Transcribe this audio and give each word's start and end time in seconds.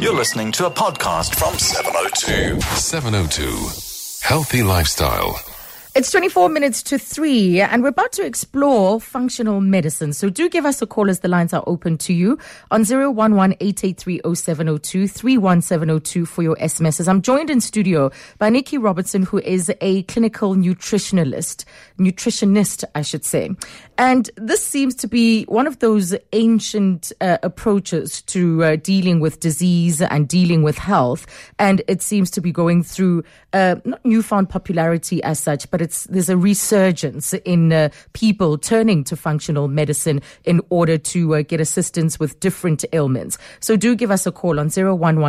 You're 0.00 0.14
listening 0.14 0.50
to 0.52 0.66
a 0.66 0.70
podcast 0.70 1.34
from 1.36 1.58
702. 1.58 2.60
702. 2.60 4.26
Healthy 4.26 4.62
Lifestyle. 4.62 5.40
It's 5.94 6.10
24 6.10 6.48
minutes 6.48 6.82
to 6.84 6.98
3, 6.98 7.60
and 7.60 7.82
we're 7.82 7.90
about 7.90 8.12
to 8.12 8.24
explore 8.24 8.98
functional 8.98 9.60
medicine. 9.60 10.14
So 10.14 10.30
do 10.30 10.48
give 10.48 10.64
us 10.64 10.80
a 10.80 10.86
call 10.86 11.10
as 11.10 11.20
the 11.20 11.28
lines 11.28 11.52
are 11.52 11.62
open 11.66 11.98
to 11.98 12.14
you 12.14 12.38
on 12.70 12.90
011 12.90 13.58
31702 13.58 16.24
for 16.24 16.42
your 16.42 16.56
SMSs. 16.56 17.08
I'm 17.08 17.20
joined 17.20 17.50
in 17.50 17.60
studio 17.60 18.10
by 18.38 18.48
Nikki 18.48 18.78
Robertson, 18.78 19.24
who 19.24 19.36
is 19.40 19.70
a 19.82 20.04
clinical 20.04 20.54
nutritionalist, 20.54 21.66
nutritionist, 21.98 22.84
I 22.94 23.02
should 23.02 23.26
say. 23.26 23.50
And 23.98 24.30
this 24.36 24.66
seems 24.66 24.94
to 24.94 25.06
be 25.06 25.44
one 25.44 25.66
of 25.66 25.80
those 25.80 26.14
ancient 26.32 27.12
uh, 27.20 27.36
approaches 27.42 28.22
to 28.22 28.64
uh, 28.64 28.76
dealing 28.76 29.20
with 29.20 29.40
disease 29.40 30.00
and 30.00 30.26
dealing 30.26 30.62
with 30.62 30.78
health. 30.78 31.26
And 31.58 31.82
it 31.86 32.00
seems 32.00 32.30
to 32.30 32.40
be 32.40 32.50
going 32.50 32.82
through 32.82 33.24
uh, 33.52 33.76
not 33.84 34.04
newfound 34.04 34.48
popularity 34.48 35.22
as 35.22 35.38
such, 35.38 35.70
but 35.70 35.80
it's 35.80 36.04
there's 36.04 36.28
a 36.28 36.36
resurgence 36.36 37.32
in 37.44 37.72
uh, 37.72 37.88
people 38.12 38.58
turning 38.58 39.04
to 39.04 39.16
functional 39.16 39.68
medicine 39.68 40.20
in 40.44 40.60
order 40.70 40.98
to 40.98 41.34
uh, 41.34 41.42
get 41.42 41.60
assistance 41.60 42.18
with 42.18 42.38
different 42.40 42.84
ailments. 42.92 43.38
So 43.60 43.76
do 43.76 43.94
give 43.94 44.10
us 44.10 44.26
a 44.26 44.32
call 44.32 44.58
on 44.60 44.70
011 44.70 45.28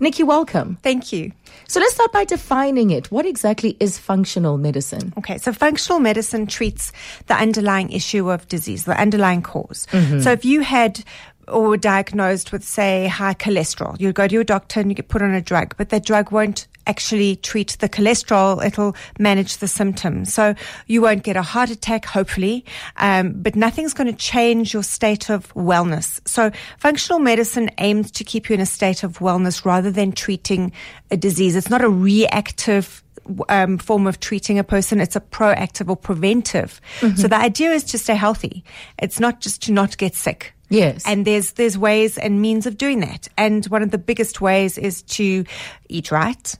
Nikki, 0.00 0.22
welcome. 0.22 0.78
Thank 0.82 1.12
you. 1.12 1.32
So 1.68 1.80
let's 1.80 1.94
start 1.94 2.12
by 2.12 2.24
defining 2.24 2.90
it. 2.90 3.10
What 3.10 3.26
exactly 3.26 3.76
is 3.80 3.98
functional 3.98 4.58
medicine? 4.58 5.12
Okay, 5.18 5.38
so 5.38 5.52
functional 5.52 6.00
medicine 6.00 6.46
treats 6.46 6.92
the 7.26 7.34
underlying 7.34 7.90
issue 7.92 8.30
of 8.30 8.48
disease, 8.48 8.84
the 8.84 8.98
underlying 8.98 9.42
because 9.42 9.86
mm-hmm. 9.86 10.20
So 10.20 10.32
if 10.32 10.44
you 10.44 10.60
had 10.62 11.04
or 11.48 11.68
were 11.68 11.76
diagnosed 11.76 12.52
with, 12.52 12.64
say, 12.64 13.08
high 13.08 13.34
cholesterol, 13.34 13.98
you 14.00 14.12
go 14.12 14.28
to 14.28 14.34
your 14.34 14.44
doctor 14.44 14.80
and 14.80 14.90
you 14.90 14.94
get 14.94 15.08
put 15.08 15.22
on 15.22 15.32
a 15.32 15.40
drug, 15.40 15.74
but 15.76 15.88
that 15.88 16.04
drug 16.04 16.30
won't 16.30 16.68
actually 16.86 17.36
treat 17.36 17.76
the 17.80 17.88
cholesterol. 17.88 18.64
It'll 18.64 18.96
manage 19.18 19.58
the 19.58 19.68
symptoms. 19.68 20.34
So 20.34 20.54
you 20.86 21.02
won't 21.02 21.22
get 21.22 21.36
a 21.36 21.42
heart 21.42 21.70
attack, 21.70 22.04
hopefully, 22.04 22.64
um, 22.96 23.32
but 23.32 23.54
nothing's 23.54 23.94
going 23.94 24.08
to 24.08 24.16
change 24.16 24.74
your 24.74 24.82
state 24.82 25.30
of 25.30 25.52
wellness. 25.54 26.20
So 26.26 26.50
functional 26.78 27.20
medicine 27.20 27.70
aims 27.78 28.10
to 28.12 28.24
keep 28.24 28.48
you 28.48 28.54
in 28.54 28.60
a 28.60 28.66
state 28.66 29.02
of 29.02 29.18
wellness 29.18 29.64
rather 29.64 29.90
than 29.90 30.12
treating 30.12 30.72
a 31.10 31.16
disease. 31.16 31.54
It's 31.54 31.70
not 31.70 31.84
a 31.84 31.88
reactive 31.88 33.02
um, 33.48 33.78
form 33.78 34.06
of 34.06 34.18
treating 34.18 34.58
a 34.58 34.64
person. 34.64 35.00
It's 35.00 35.16
a 35.16 35.20
proactive 35.20 35.88
or 35.88 35.96
preventive. 35.96 36.80
Mm-hmm. 37.00 37.16
So 37.16 37.28
the 37.28 37.36
idea 37.36 37.70
is 37.70 37.84
to 37.84 37.98
stay 37.98 38.16
healthy. 38.16 38.64
It's 38.98 39.20
not 39.20 39.40
just 39.40 39.62
to 39.62 39.72
not 39.72 39.96
get 39.98 40.14
sick. 40.14 40.54
Yes. 40.72 41.04
And 41.06 41.24
there's 41.26 41.52
there's 41.52 41.76
ways 41.76 42.18
and 42.18 42.40
means 42.40 42.66
of 42.66 42.76
doing 42.76 43.00
that. 43.00 43.28
And 43.36 43.64
one 43.66 43.82
of 43.82 43.90
the 43.90 43.98
biggest 43.98 44.40
ways 44.40 44.78
is 44.78 45.02
to 45.02 45.44
eat 45.88 46.10
right. 46.10 46.56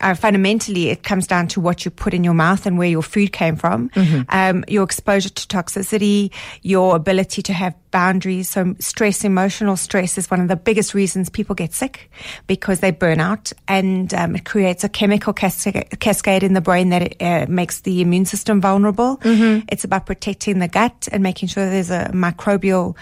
Uh, 0.00 0.14
fundamentally, 0.14 0.88
it 0.90 1.02
comes 1.02 1.26
down 1.26 1.48
to 1.48 1.60
what 1.60 1.84
you 1.84 1.90
put 1.90 2.12
in 2.12 2.22
your 2.22 2.34
mouth 2.34 2.66
and 2.66 2.76
where 2.76 2.88
your 2.88 3.02
food 3.02 3.32
came 3.32 3.56
from, 3.56 3.88
mm-hmm. 3.90 4.22
um, 4.28 4.62
your 4.68 4.84
exposure 4.84 5.30
to 5.30 5.46
toxicity, 5.46 6.30
your 6.62 6.96
ability 6.96 7.40
to 7.40 7.54
have 7.54 7.74
boundaries. 7.92 8.50
So 8.50 8.74
stress, 8.78 9.24
emotional 9.24 9.76
stress 9.76 10.18
is 10.18 10.30
one 10.30 10.40
of 10.40 10.48
the 10.48 10.56
biggest 10.56 10.92
reasons 10.92 11.30
people 11.30 11.54
get 11.54 11.72
sick 11.72 12.10
because 12.46 12.80
they 12.80 12.90
burn 12.90 13.20
out 13.20 13.52
and 13.68 14.12
um, 14.12 14.36
it 14.36 14.44
creates 14.44 14.84
a 14.84 14.88
chemical 14.88 15.32
cascade 15.32 16.42
in 16.42 16.52
the 16.52 16.60
brain 16.60 16.90
that 16.90 17.02
it, 17.02 17.16
uh, 17.22 17.46
makes 17.48 17.80
the 17.80 18.02
immune 18.02 18.26
system 18.26 18.60
vulnerable. 18.60 19.16
Mm-hmm. 19.18 19.64
It's 19.70 19.84
about 19.84 20.04
protecting 20.04 20.58
the 20.58 20.68
gut 20.68 21.08
and 21.10 21.22
making 21.22 21.48
sure 21.48 21.64
there's 21.70 21.90
a 21.90 22.10
microbial 22.12 22.96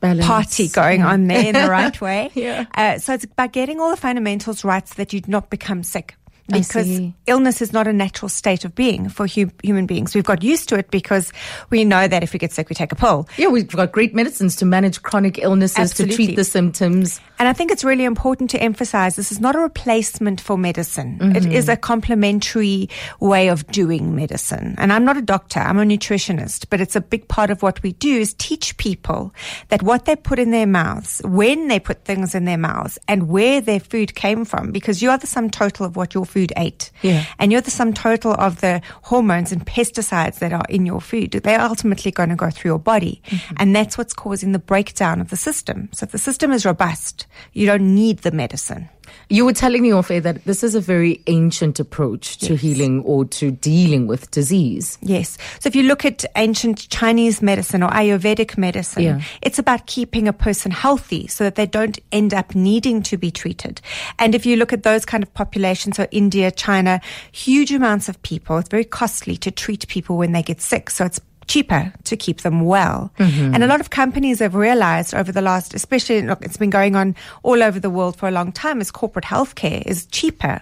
Balance. 0.00 0.26
party 0.26 0.68
going 0.68 1.02
on 1.02 1.26
there 1.26 1.44
in 1.46 1.54
the 1.54 1.68
right 1.68 1.98
way. 2.00 2.30
yeah. 2.34 2.66
Uh, 2.74 2.98
so 2.98 3.14
it's 3.14 3.24
about 3.24 3.52
getting 3.52 3.80
all 3.80 3.90
the 3.90 3.96
fundamentals 3.96 4.64
right 4.64 4.86
so 4.86 4.94
that 4.96 5.12
you 5.12 5.20
do 5.20 5.30
not 5.30 5.50
become 5.50 5.82
sick 5.82 6.16
because 6.48 7.00
illness 7.26 7.60
is 7.60 7.72
not 7.72 7.86
a 7.86 7.92
natural 7.92 8.28
state 8.28 8.64
of 8.64 8.74
being 8.74 9.08
for 9.08 9.26
hu- 9.26 9.50
human 9.62 9.86
beings. 9.86 10.14
We've 10.14 10.24
got 10.24 10.42
used 10.42 10.68
to 10.68 10.78
it 10.78 10.90
because 10.90 11.32
we 11.70 11.84
know 11.84 12.06
that 12.06 12.22
if 12.22 12.32
we 12.32 12.38
get 12.38 12.52
sick, 12.52 12.68
we 12.68 12.74
take 12.74 12.92
a 12.92 12.96
pill. 12.96 13.28
Yeah, 13.36 13.48
we've 13.48 13.68
got 13.68 13.92
great 13.92 14.14
medicines 14.14 14.56
to 14.56 14.64
manage 14.64 15.02
chronic 15.02 15.38
illnesses, 15.38 15.78
Absolutely. 15.78 16.16
to 16.16 16.16
treat 16.16 16.36
the 16.36 16.44
symptoms. 16.44 17.20
And 17.38 17.48
I 17.48 17.52
think 17.52 17.70
it's 17.70 17.84
really 17.84 18.04
important 18.04 18.50
to 18.50 18.62
emphasize 18.62 19.16
this 19.16 19.32
is 19.32 19.40
not 19.40 19.54
a 19.54 19.58
replacement 19.58 20.40
for 20.40 20.56
medicine. 20.56 21.18
Mm-hmm. 21.18 21.36
It 21.36 21.46
is 21.46 21.68
a 21.68 21.76
complementary 21.76 22.88
way 23.20 23.48
of 23.48 23.66
doing 23.66 24.14
medicine. 24.14 24.74
And 24.78 24.92
I'm 24.92 25.04
not 25.04 25.16
a 25.16 25.22
doctor, 25.22 25.60
I'm 25.60 25.78
a 25.78 25.84
nutritionist, 25.84 26.66
but 26.70 26.80
it's 26.80 26.96
a 26.96 27.00
big 27.00 27.28
part 27.28 27.50
of 27.50 27.62
what 27.62 27.82
we 27.82 27.92
do 27.92 28.16
is 28.16 28.34
teach 28.34 28.76
people 28.76 29.34
that 29.68 29.82
what 29.82 30.04
they 30.04 30.16
put 30.16 30.38
in 30.38 30.50
their 30.50 30.66
mouths, 30.66 31.20
when 31.24 31.68
they 31.68 31.80
put 31.80 32.04
things 32.04 32.34
in 32.34 32.44
their 32.44 32.58
mouths, 32.58 32.98
and 33.08 33.28
where 33.28 33.60
their 33.60 33.80
food 33.80 34.14
came 34.14 34.44
from, 34.44 34.72
because 34.72 35.02
you 35.02 35.10
are 35.10 35.18
the 35.18 35.26
sum 35.26 35.50
total 35.50 35.84
of 35.84 35.96
what 35.96 36.14
your 36.14 36.24
food 36.24 36.35
food 36.36 36.52
ate. 36.58 36.90
Yeah. 37.00 37.24
And 37.38 37.50
you're 37.50 37.62
the 37.62 37.70
sum 37.70 37.94
total 37.94 38.34
of 38.34 38.60
the 38.60 38.82
hormones 39.00 39.52
and 39.52 39.64
pesticides 39.64 40.38
that 40.40 40.52
are 40.52 40.66
in 40.68 40.84
your 40.84 41.00
food. 41.00 41.30
They're 41.30 41.58
ultimately 41.58 42.10
going 42.10 42.28
to 42.28 42.36
go 42.36 42.50
through 42.50 42.72
your 42.72 42.78
body. 42.78 43.22
Mm-hmm. 43.28 43.54
And 43.56 43.74
that's 43.74 43.96
what's 43.96 44.12
causing 44.12 44.52
the 44.52 44.58
breakdown 44.58 45.22
of 45.22 45.30
the 45.30 45.36
system. 45.36 45.88
So 45.94 46.04
if 46.04 46.12
the 46.12 46.18
system 46.18 46.52
is 46.52 46.66
robust, 46.66 47.26
you 47.54 47.64
don't 47.64 47.94
need 47.94 48.18
the 48.18 48.32
medicine. 48.32 48.90
You 49.28 49.44
were 49.44 49.52
telling 49.52 49.82
me 49.82 49.92
off 49.92 50.10
air 50.10 50.20
that 50.20 50.44
this 50.44 50.62
is 50.62 50.74
a 50.74 50.80
very 50.80 51.22
ancient 51.26 51.80
approach 51.80 52.38
to 52.38 52.52
yes. 52.52 52.60
healing 52.60 53.02
or 53.02 53.24
to 53.26 53.50
dealing 53.50 54.06
with 54.06 54.30
disease. 54.30 54.98
Yes. 55.02 55.38
So 55.60 55.68
if 55.68 55.76
you 55.76 55.82
look 55.82 56.04
at 56.04 56.24
ancient 56.36 56.88
Chinese 56.88 57.42
medicine 57.42 57.82
or 57.82 57.90
Ayurvedic 57.90 58.56
medicine, 58.56 59.02
yeah. 59.02 59.20
it's 59.42 59.58
about 59.58 59.86
keeping 59.86 60.28
a 60.28 60.32
person 60.32 60.70
healthy 60.70 61.26
so 61.26 61.44
that 61.44 61.54
they 61.54 61.66
don't 61.66 61.98
end 62.12 62.34
up 62.34 62.54
needing 62.54 63.02
to 63.02 63.16
be 63.16 63.30
treated. 63.30 63.80
And 64.18 64.34
if 64.34 64.46
you 64.46 64.56
look 64.56 64.72
at 64.72 64.82
those 64.82 65.04
kind 65.04 65.22
of 65.22 65.32
populations, 65.34 65.96
so 65.96 66.06
India, 66.10 66.50
China, 66.50 67.00
huge 67.32 67.72
amounts 67.72 68.08
of 68.08 68.20
people, 68.22 68.58
it's 68.58 68.68
very 68.68 68.84
costly 68.84 69.36
to 69.38 69.50
treat 69.50 69.86
people 69.88 70.16
when 70.16 70.32
they 70.32 70.42
get 70.42 70.60
sick. 70.60 70.90
So 70.90 71.04
it's 71.04 71.20
cheaper 71.46 71.92
to 72.04 72.16
keep 72.16 72.42
them 72.42 72.64
well. 72.64 73.12
Mm-hmm. 73.18 73.54
And 73.54 73.62
a 73.62 73.66
lot 73.66 73.80
of 73.80 73.90
companies 73.90 74.40
have 74.40 74.54
realized 74.54 75.14
over 75.14 75.32
the 75.32 75.42
last, 75.42 75.74
especially 75.74 76.22
look, 76.22 76.42
it's 76.42 76.56
been 76.56 76.70
going 76.70 76.96
on 76.96 77.14
all 77.42 77.62
over 77.62 77.78
the 77.78 77.90
world 77.90 78.16
for 78.16 78.28
a 78.28 78.32
long 78.32 78.52
time, 78.52 78.80
is 78.80 78.90
corporate 78.90 79.24
healthcare 79.24 79.82
is 79.86 80.06
cheaper 80.06 80.60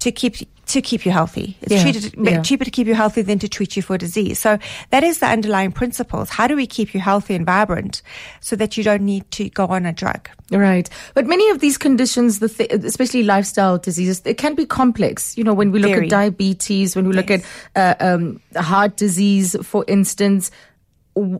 to 0.00 0.12
keep 0.12 0.36
to 0.66 0.80
keep 0.80 1.04
you 1.04 1.12
healthy. 1.12 1.56
It's 1.60 1.72
yeah, 1.72 1.82
treated, 1.82 2.14
yeah. 2.16 2.42
cheaper 2.42 2.64
to 2.64 2.70
keep 2.70 2.86
you 2.86 2.94
healthy 2.94 3.22
than 3.22 3.38
to 3.40 3.48
treat 3.48 3.76
you 3.76 3.82
for 3.82 3.98
disease. 3.98 4.38
So 4.38 4.58
that 4.90 5.04
is 5.04 5.18
the 5.18 5.26
underlying 5.26 5.72
principles. 5.72 6.30
How 6.30 6.46
do 6.46 6.56
we 6.56 6.66
keep 6.66 6.94
you 6.94 7.00
healthy 7.00 7.34
and 7.34 7.44
vibrant 7.44 8.00
so 8.40 8.56
that 8.56 8.76
you 8.76 8.82
don't 8.82 9.02
need 9.02 9.30
to 9.32 9.50
go 9.50 9.66
on 9.66 9.84
a 9.84 9.92
drug? 9.92 10.28
Right. 10.50 10.88
But 11.14 11.26
many 11.26 11.48
of 11.50 11.60
these 11.60 11.78
conditions, 11.78 12.38
the 12.38 12.48
th- 12.48 12.70
especially 12.70 13.22
lifestyle 13.22 13.78
diseases, 13.78 14.22
it 14.24 14.38
can 14.38 14.54
be 14.54 14.66
complex. 14.66 15.36
You 15.36 15.44
know, 15.44 15.54
when 15.54 15.70
we 15.70 15.80
look 15.80 15.90
Very. 15.90 16.06
at 16.06 16.10
diabetes, 16.10 16.94
when 16.96 17.08
we 17.08 17.14
look 17.14 17.30
yes. 17.30 17.44
at 17.74 18.00
uh, 18.00 18.14
um, 18.14 18.40
heart 18.56 18.96
disease, 18.96 19.56
for 19.62 19.84
instance, 19.88 20.23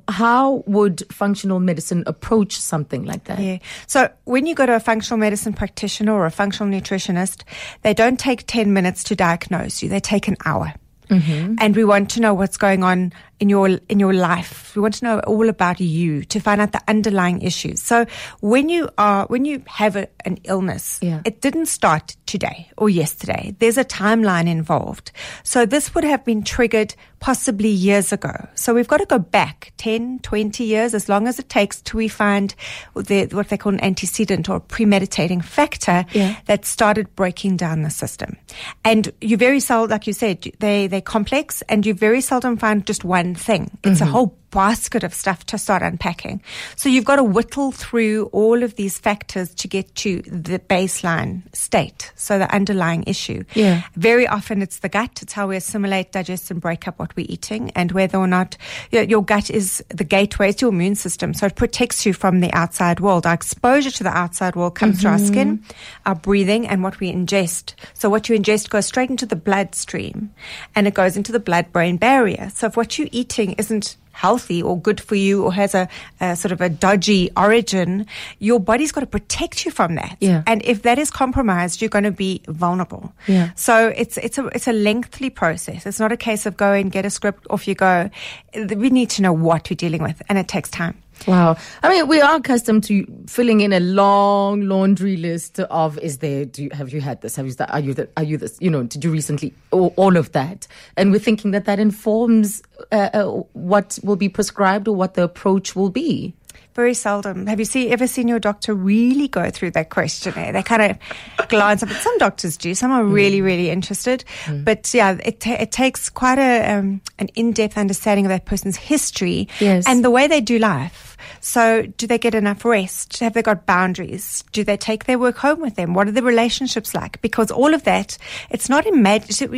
how 0.08 0.62
would 0.66 1.02
functional 1.12 1.58
medicine 1.58 2.04
approach 2.06 2.58
something 2.60 3.04
like 3.04 3.24
that? 3.24 3.40
Yeah. 3.40 3.58
So 3.86 4.08
when 4.24 4.46
you 4.46 4.54
go 4.54 4.66
to 4.66 4.76
a 4.76 4.80
functional 4.80 5.18
medicine 5.18 5.52
practitioner 5.52 6.12
or 6.12 6.26
a 6.26 6.30
functional 6.30 6.72
nutritionist, 6.72 7.42
they 7.82 7.94
don't 7.94 8.18
take 8.18 8.46
10 8.46 8.72
minutes 8.72 9.02
to 9.04 9.16
diagnose 9.16 9.82
you. 9.82 9.88
They 9.88 10.00
take 10.00 10.28
an 10.28 10.36
hour. 10.44 10.74
Mm-hmm. 11.10 11.56
And 11.58 11.76
we 11.76 11.84
want 11.84 12.10
to 12.12 12.20
know 12.20 12.34
what's 12.34 12.56
going 12.56 12.82
on 12.82 13.12
in 13.44 13.50
your 13.50 13.68
in 13.90 14.00
your 14.00 14.14
life. 14.14 14.74
We 14.74 14.80
want 14.80 14.94
to 14.94 15.04
know 15.04 15.18
all 15.20 15.50
about 15.50 15.78
you 15.78 16.24
to 16.24 16.40
find 16.40 16.62
out 16.62 16.72
the 16.72 16.80
underlying 16.88 17.42
issues. 17.42 17.82
So 17.82 18.06
when 18.40 18.70
you 18.70 18.88
are 18.96 19.26
when 19.26 19.44
you 19.44 19.62
have 19.66 19.96
a, 19.96 20.08
an 20.24 20.38
illness, 20.44 20.98
yeah. 21.02 21.20
it 21.26 21.42
didn't 21.42 21.66
start 21.66 22.16
today 22.24 22.70
or 22.78 22.88
yesterday. 22.88 23.54
There's 23.58 23.76
a 23.76 23.84
timeline 23.84 24.48
involved. 24.48 25.12
So 25.42 25.66
this 25.66 25.94
would 25.94 26.04
have 26.04 26.24
been 26.24 26.42
triggered 26.42 26.94
possibly 27.24 27.70
years 27.70 28.12
ago. 28.12 28.48
So 28.54 28.74
we've 28.74 28.86
got 28.86 28.98
to 28.98 29.06
go 29.06 29.18
back 29.18 29.72
10, 29.78 30.18
20 30.18 30.62
years, 30.62 30.92
as 30.92 31.08
long 31.08 31.26
as 31.26 31.38
it 31.38 31.48
takes 31.48 31.80
till 31.80 31.96
we 31.96 32.06
find 32.06 32.54
the, 32.94 33.24
what 33.32 33.48
they 33.48 33.56
call 33.56 33.72
an 33.72 33.82
antecedent 33.82 34.50
or 34.50 34.60
premeditating 34.60 35.40
factor 35.40 36.04
yeah. 36.12 36.36
that 36.44 36.66
started 36.66 37.16
breaking 37.16 37.56
down 37.56 37.80
the 37.80 37.88
system. 37.88 38.36
And 38.84 39.10
you 39.22 39.38
very 39.38 39.60
seldom, 39.60 39.90
like 39.90 40.06
you 40.06 40.12
said, 40.12 40.52
they, 40.58 40.86
they're 40.86 41.00
complex 41.00 41.62
and 41.62 41.86
you 41.86 41.94
very 41.94 42.20
seldom 42.20 42.58
find 42.58 42.86
just 42.86 43.04
one 43.04 43.33
thing. 43.34 43.70
It's 43.84 44.00
mm-hmm. 44.00 44.08
a 44.08 44.12
whole 44.12 44.38
basket 44.54 45.02
of 45.02 45.12
stuff 45.12 45.44
to 45.46 45.58
start 45.58 45.82
unpacking. 45.82 46.40
So 46.76 46.88
you've 46.88 47.04
got 47.04 47.16
to 47.16 47.24
whittle 47.24 47.72
through 47.72 48.26
all 48.26 48.62
of 48.62 48.76
these 48.76 48.98
factors 48.98 49.52
to 49.56 49.68
get 49.68 49.92
to 49.96 50.22
the 50.22 50.60
baseline 50.60 51.42
state. 51.54 52.12
So 52.14 52.38
the 52.38 52.50
underlying 52.54 53.02
issue. 53.08 53.42
Yeah. 53.54 53.82
Very 53.96 54.28
often 54.28 54.62
it's 54.62 54.78
the 54.78 54.88
gut. 54.88 55.20
It's 55.22 55.32
how 55.32 55.48
we 55.48 55.56
assimilate, 55.56 56.12
digest 56.12 56.52
and 56.52 56.60
break 56.60 56.86
up 56.86 57.00
what 57.00 57.16
we're 57.16 57.26
eating 57.28 57.72
and 57.74 57.90
whether 57.90 58.16
or 58.16 58.28
not 58.28 58.56
you 58.92 59.00
know, 59.00 59.06
your 59.06 59.24
gut 59.24 59.50
is 59.50 59.82
the 59.88 60.04
gateway 60.04 60.52
to 60.52 60.66
your 60.66 60.72
immune 60.72 60.94
system. 60.94 61.34
So 61.34 61.46
it 61.46 61.56
protects 61.56 62.06
you 62.06 62.12
from 62.12 62.38
the 62.38 62.52
outside 62.52 63.00
world. 63.00 63.26
Our 63.26 63.34
exposure 63.34 63.90
to 63.90 64.04
the 64.04 64.16
outside 64.16 64.54
world 64.54 64.76
comes 64.76 64.94
mm-hmm. 64.94 65.00
through 65.02 65.10
our 65.10 65.18
mm-hmm. 65.18 65.26
skin, 65.26 65.64
our 66.06 66.14
breathing 66.14 66.68
and 66.68 66.84
what 66.84 67.00
we 67.00 67.12
ingest. 67.12 67.74
So 67.92 68.08
what 68.08 68.28
you 68.28 68.38
ingest 68.38 68.70
goes 68.70 68.86
straight 68.86 69.10
into 69.10 69.26
the 69.26 69.36
bloodstream 69.36 70.32
and 70.76 70.86
it 70.86 70.94
goes 70.94 71.16
into 71.16 71.32
the 71.32 71.40
blood 71.40 71.72
brain 71.72 71.96
barrier. 71.96 72.50
So 72.54 72.68
if 72.68 72.76
what 72.76 72.98
you're 72.98 73.08
eating 73.10 73.54
isn't 73.54 73.96
healthy 74.14 74.62
or 74.62 74.80
good 74.80 75.00
for 75.00 75.16
you 75.16 75.42
or 75.42 75.52
has 75.52 75.74
a, 75.74 75.88
a 76.20 76.36
sort 76.36 76.52
of 76.52 76.60
a 76.60 76.68
dodgy 76.68 77.30
origin, 77.36 78.06
your 78.38 78.60
body's 78.60 78.92
got 78.92 79.00
to 79.00 79.06
protect 79.06 79.64
you 79.64 79.70
from 79.70 79.96
that. 79.96 80.16
Yeah. 80.20 80.42
And 80.46 80.62
if 80.64 80.82
that 80.82 80.98
is 80.98 81.10
compromised, 81.10 81.82
you're 81.82 81.90
going 81.90 82.04
to 82.04 82.12
be 82.12 82.40
vulnerable. 82.46 83.12
Yeah. 83.26 83.50
So 83.56 83.88
it's 83.88 84.16
it's 84.18 84.38
a 84.38 84.46
it's 84.46 84.68
a 84.68 84.72
lengthy 84.72 85.30
process. 85.30 85.84
It's 85.84 86.00
not 86.00 86.12
a 86.12 86.16
case 86.16 86.46
of 86.46 86.56
go 86.56 86.72
and 86.72 86.90
get 86.90 87.04
a 87.04 87.10
script, 87.10 87.46
off 87.50 87.68
you 87.68 87.74
go. 87.74 88.08
We 88.54 88.88
need 88.90 89.10
to 89.10 89.22
know 89.22 89.32
what 89.32 89.68
we're 89.68 89.76
dealing 89.76 90.02
with, 90.02 90.22
and 90.28 90.38
it 90.38 90.48
takes 90.48 90.70
time. 90.70 90.96
Wow. 91.26 91.56
I 91.82 91.88
mean, 91.88 92.06
we 92.08 92.20
are 92.20 92.36
accustomed 92.36 92.84
to 92.84 93.06
filling 93.26 93.60
in 93.60 93.72
a 93.72 93.80
long 93.80 94.62
laundry 94.62 95.16
list 95.16 95.60
of 95.60 95.98
is 96.00 96.18
there, 96.18 96.44
do 96.44 96.64
you, 96.64 96.70
have 96.72 96.92
you 96.92 97.00
had 97.00 97.22
this? 97.22 97.36
Have 97.36 97.46
you, 97.46 97.54
are 97.68 97.80
you, 97.80 97.94
the, 97.94 98.08
are 98.16 98.22
you 98.22 98.36
this, 98.36 98.58
you 98.60 98.70
know, 98.70 98.82
did 98.82 99.04
you 99.04 99.10
recently, 99.10 99.54
all, 99.70 99.94
all 99.96 100.16
of 100.16 100.32
that. 100.32 100.66
And 100.96 101.12
we're 101.12 101.18
thinking 101.18 101.52
that 101.52 101.64
that 101.64 101.78
informs 101.78 102.62
uh, 102.92 103.10
uh, 103.14 103.24
what 103.52 103.98
will 104.02 104.16
be 104.16 104.28
prescribed 104.28 104.88
or 104.88 104.94
what 104.94 105.14
the 105.14 105.22
approach 105.22 105.74
will 105.74 105.90
be. 105.90 106.34
Very 106.74 106.94
seldom. 106.94 107.46
Have 107.46 107.60
you 107.60 107.64
see, 107.64 107.90
ever 107.90 108.06
seen 108.08 108.26
your 108.26 108.40
doctor 108.40 108.74
really 108.74 109.28
go 109.28 109.48
through 109.50 109.70
that 109.72 109.90
questionnaire? 109.90 110.52
They 110.52 110.62
kind 110.62 110.82
of 110.82 111.48
glance 111.48 111.82
up. 111.82 111.88
But 111.88 111.98
some 111.98 112.18
doctors 112.18 112.56
do. 112.56 112.74
Some 112.74 112.90
are 112.90 113.04
really, 113.04 113.40
really 113.40 113.70
interested. 113.70 114.24
But 114.50 114.92
yeah, 114.92 115.16
it, 115.24 115.40
ta- 115.40 115.56
it 115.60 115.70
takes 115.70 116.10
quite 116.10 116.38
a 116.38 116.74
um, 116.74 117.00
an 117.20 117.28
in 117.36 117.52
depth 117.52 117.78
understanding 117.78 118.24
of 118.26 118.30
that 118.30 118.44
person's 118.44 118.76
history 118.76 119.48
Yes. 119.60 119.84
and 119.86 120.04
the 120.04 120.10
way 120.10 120.26
they 120.26 120.40
do 120.40 120.58
life. 120.58 121.16
So, 121.40 121.82
do 121.96 122.06
they 122.06 122.18
get 122.18 122.34
enough 122.34 122.64
rest? 122.64 123.18
Have 123.20 123.34
they 123.34 123.42
got 123.42 123.66
boundaries? 123.66 124.42
Do 124.52 124.64
they 124.64 124.76
take 124.76 125.04
their 125.04 125.18
work 125.18 125.36
home 125.36 125.60
with 125.60 125.76
them? 125.76 125.94
What 125.94 126.08
are 126.08 126.12
the 126.12 126.22
relationships 126.22 126.94
like? 126.94 127.20
Because 127.22 127.50
all 127.50 127.72
of 127.72 127.84
that, 127.84 128.18
it's 128.50 128.68
not 128.68 128.84
imagined. 128.86 129.50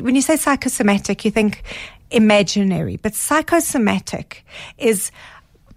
When 0.00 0.14
you 0.14 0.22
say 0.22 0.36
psychosomatic, 0.36 1.24
you 1.24 1.30
think 1.30 1.62
imaginary, 2.10 2.96
but 2.96 3.14
psychosomatic 3.14 4.44
is 4.78 5.10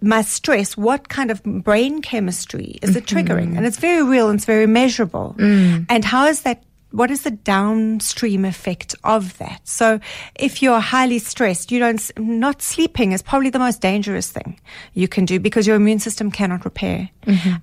must 0.06 0.32
stress 0.32 0.76
what 0.76 1.08
kind 1.08 1.30
of 1.30 1.42
brain 1.42 2.02
chemistry 2.02 2.78
is 2.82 2.96
it 2.96 3.06
triggering? 3.06 3.48
Mm-hmm. 3.48 3.56
And 3.58 3.66
it's 3.66 3.78
very 3.78 4.02
real 4.02 4.28
and 4.28 4.38
it's 4.38 4.44
very 4.44 4.66
measurable. 4.66 5.34
Mm. 5.38 5.86
And 5.88 6.04
how 6.04 6.26
is 6.26 6.42
that? 6.42 6.62
What 6.96 7.10
is 7.10 7.24
the 7.24 7.30
downstream 7.30 8.46
effect 8.46 8.94
of 9.04 9.36
that? 9.36 9.60
So, 9.68 10.00
if 10.34 10.62
you're 10.62 10.80
highly 10.80 11.18
stressed, 11.18 11.70
you 11.70 11.78
don't, 11.78 12.10
not 12.18 12.62
sleeping 12.62 13.12
is 13.12 13.20
probably 13.20 13.50
the 13.50 13.58
most 13.58 13.82
dangerous 13.82 14.30
thing 14.30 14.58
you 14.94 15.06
can 15.06 15.26
do 15.26 15.38
because 15.38 15.66
your 15.66 15.76
immune 15.76 15.98
system 15.98 16.30
cannot 16.30 16.64
repair. 16.64 17.10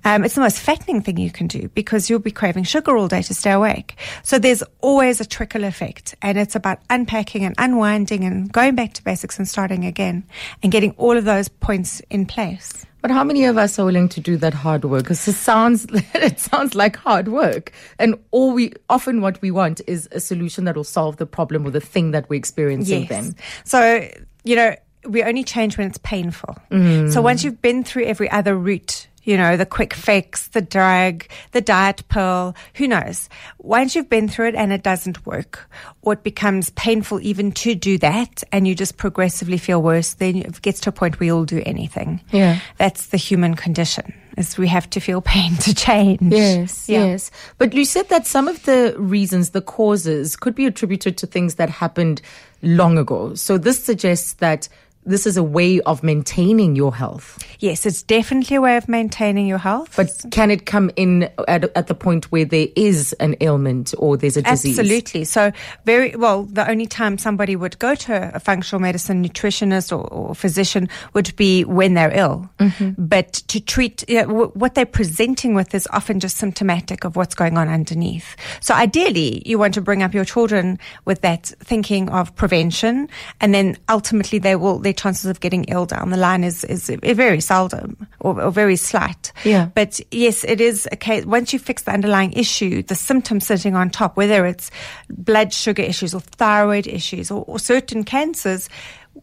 Um, 0.04 0.24
it's 0.24 0.36
the 0.36 0.40
most 0.40 0.60
fattening 0.60 1.02
thing 1.02 1.16
you 1.16 1.32
can 1.32 1.48
do 1.48 1.68
because 1.74 2.08
you'll 2.08 2.20
be 2.20 2.30
craving 2.30 2.62
sugar 2.62 2.96
all 2.96 3.08
day 3.08 3.22
to 3.22 3.34
stay 3.34 3.50
awake. 3.50 3.96
So, 4.22 4.38
there's 4.38 4.62
always 4.80 5.20
a 5.20 5.24
trickle 5.24 5.64
effect, 5.64 6.14
and 6.22 6.38
it's 6.38 6.54
about 6.54 6.78
unpacking 6.88 7.44
and 7.44 7.56
unwinding 7.58 8.22
and 8.22 8.52
going 8.52 8.76
back 8.76 8.92
to 8.92 9.02
basics 9.02 9.36
and 9.36 9.48
starting 9.48 9.84
again 9.84 10.22
and 10.62 10.70
getting 10.70 10.92
all 10.92 11.16
of 11.16 11.24
those 11.24 11.48
points 11.48 12.00
in 12.08 12.26
place. 12.26 12.86
But 13.04 13.10
how 13.10 13.22
many 13.22 13.44
of 13.44 13.58
us 13.58 13.78
are 13.78 13.84
willing 13.84 14.08
to 14.08 14.20
do 14.22 14.38
that 14.38 14.54
hard 14.54 14.86
work? 14.86 15.02
Because 15.02 15.28
it 15.28 15.34
sounds 15.34 15.84
it 16.14 16.40
sounds 16.40 16.74
like 16.74 16.96
hard 16.96 17.28
work, 17.28 17.70
and 17.98 18.18
all 18.30 18.54
we 18.54 18.72
often 18.88 19.20
what 19.20 19.42
we 19.42 19.50
want 19.50 19.82
is 19.86 20.08
a 20.10 20.20
solution 20.20 20.64
that 20.64 20.74
will 20.74 20.84
solve 20.84 21.18
the 21.18 21.26
problem 21.26 21.66
or 21.66 21.70
the 21.70 21.82
thing 21.82 22.12
that 22.12 22.30
we're 22.30 22.36
experiencing. 22.36 23.04
Then, 23.04 23.36
So, 23.64 24.08
you 24.44 24.56
know, 24.56 24.74
we 25.06 25.22
only 25.22 25.44
change 25.44 25.76
when 25.76 25.86
it's 25.86 25.98
painful. 25.98 26.56
Mm. 26.70 27.12
So 27.12 27.20
once 27.20 27.44
you've 27.44 27.60
been 27.60 27.84
through 27.84 28.06
every 28.06 28.30
other 28.30 28.56
route, 28.56 29.06
you 29.24 29.36
know, 29.36 29.56
the 29.56 29.66
quick 29.66 29.94
fix, 29.94 30.48
the 30.48 30.60
drug, 30.60 31.24
the 31.52 31.60
diet 31.60 32.02
pill, 32.08 32.54
who 32.74 32.86
knows? 32.86 33.28
Once 33.58 33.94
you've 33.94 34.08
been 34.10 34.28
through 34.28 34.48
it 34.48 34.54
and 34.54 34.72
it 34.72 34.82
doesn't 34.82 35.24
work, 35.26 35.68
or 36.02 36.12
it 36.12 36.22
becomes 36.22 36.70
painful 36.70 37.20
even 37.20 37.50
to 37.52 37.74
do 37.74 37.98
that, 37.98 38.42
and 38.52 38.68
you 38.68 38.74
just 38.74 38.96
progressively 38.96 39.58
feel 39.58 39.82
worse, 39.82 40.14
then 40.14 40.36
it 40.36 40.60
gets 40.62 40.80
to 40.80 40.90
a 40.90 40.92
point 40.92 41.18
where 41.18 41.26
you'll 41.26 41.44
do 41.44 41.62
anything. 41.64 42.20
Yeah. 42.30 42.60
That's 42.78 43.06
the 43.06 43.16
human 43.16 43.54
condition, 43.54 44.12
is 44.36 44.58
we 44.58 44.68
have 44.68 44.88
to 44.90 45.00
feel 45.00 45.20
pain 45.34 45.56
to 45.56 45.74
change. 45.74 46.20
Yes, 46.22 46.88
Yeah. 46.88 47.04
yes. 47.06 47.30
But 47.58 47.72
you 47.72 47.84
said 47.84 48.08
that 48.10 48.26
some 48.26 48.46
of 48.48 48.62
the 48.64 48.94
reasons, 48.98 49.50
the 49.50 49.62
causes, 49.62 50.36
could 50.36 50.54
be 50.54 50.66
attributed 50.66 51.16
to 51.18 51.26
things 51.26 51.54
that 51.54 51.70
happened 51.70 52.20
long 52.62 52.98
ago. 52.98 53.34
So 53.34 53.58
this 53.58 53.82
suggests 53.82 54.34
that 54.34 54.68
this 55.06 55.26
is 55.26 55.36
a 55.36 55.42
way 55.42 55.80
of 55.80 56.02
maintaining 56.02 56.76
your 56.76 56.94
health. 56.94 57.38
Yes, 57.58 57.86
it's 57.86 58.02
definitely 58.02 58.56
a 58.56 58.60
way 58.60 58.76
of 58.76 58.88
maintaining 58.88 59.46
your 59.46 59.58
health. 59.58 59.94
But 59.96 60.24
can 60.30 60.50
it 60.50 60.66
come 60.66 60.90
in 60.96 61.30
at, 61.48 61.64
at 61.76 61.86
the 61.86 61.94
point 61.94 62.30
where 62.32 62.44
there 62.44 62.68
is 62.76 63.12
an 63.14 63.36
ailment 63.40 63.94
or 63.98 64.16
there's 64.16 64.36
a 64.36 64.42
disease? 64.42 64.78
Absolutely. 64.78 65.24
So, 65.24 65.52
very 65.84 66.14
well, 66.16 66.44
the 66.44 66.68
only 66.68 66.86
time 66.86 67.18
somebody 67.18 67.56
would 67.56 67.78
go 67.78 67.94
to 67.94 68.34
a 68.34 68.40
functional 68.40 68.80
medicine 68.80 69.24
nutritionist 69.24 69.92
or, 69.92 70.06
or 70.08 70.34
physician 70.34 70.88
would 71.12 71.34
be 71.36 71.64
when 71.64 71.94
they're 71.94 72.12
ill. 72.14 72.48
Mm-hmm. 72.58 73.06
But 73.06 73.32
to 73.48 73.60
treat 73.60 74.04
you 74.08 74.22
know, 74.22 74.26
w- 74.26 74.50
what 74.54 74.74
they're 74.74 74.86
presenting 74.86 75.54
with 75.54 75.74
is 75.74 75.88
often 75.92 76.20
just 76.20 76.36
symptomatic 76.36 77.04
of 77.04 77.16
what's 77.16 77.34
going 77.34 77.58
on 77.58 77.68
underneath. 77.68 78.36
So, 78.60 78.74
ideally, 78.74 79.42
you 79.46 79.58
want 79.58 79.74
to 79.74 79.80
bring 79.80 80.02
up 80.02 80.14
your 80.14 80.24
children 80.24 80.78
with 81.04 81.20
that 81.22 81.46
thinking 81.60 82.08
of 82.08 82.34
prevention, 82.36 83.08
and 83.40 83.54
then 83.54 83.76
ultimately 83.88 84.38
they 84.38 84.56
will 84.56 84.78
chances 84.94 85.26
of 85.26 85.40
getting 85.40 85.64
ill 85.64 85.86
down 85.86 86.10
the 86.10 86.16
line 86.16 86.44
is 86.44 86.64
is 86.64 86.88
very 86.88 87.40
seldom 87.40 88.06
or, 88.20 88.40
or 88.40 88.50
very 88.50 88.76
slight. 88.76 89.32
Yeah. 89.44 89.70
But 89.74 90.00
yes, 90.10 90.44
it 90.44 90.60
is 90.60 90.88
a 90.92 90.96
case. 90.96 91.24
Once 91.24 91.52
you 91.52 91.58
fix 91.58 91.82
the 91.82 91.92
underlying 91.92 92.32
issue, 92.32 92.82
the 92.82 92.94
symptoms 92.94 93.46
sitting 93.46 93.74
on 93.74 93.90
top, 93.90 94.16
whether 94.16 94.46
it's 94.46 94.70
blood 95.10 95.52
sugar 95.52 95.82
issues 95.82 96.14
or 96.14 96.20
thyroid 96.20 96.86
issues 96.86 97.30
or, 97.30 97.44
or 97.46 97.58
certain 97.58 98.04
cancers, 98.04 98.68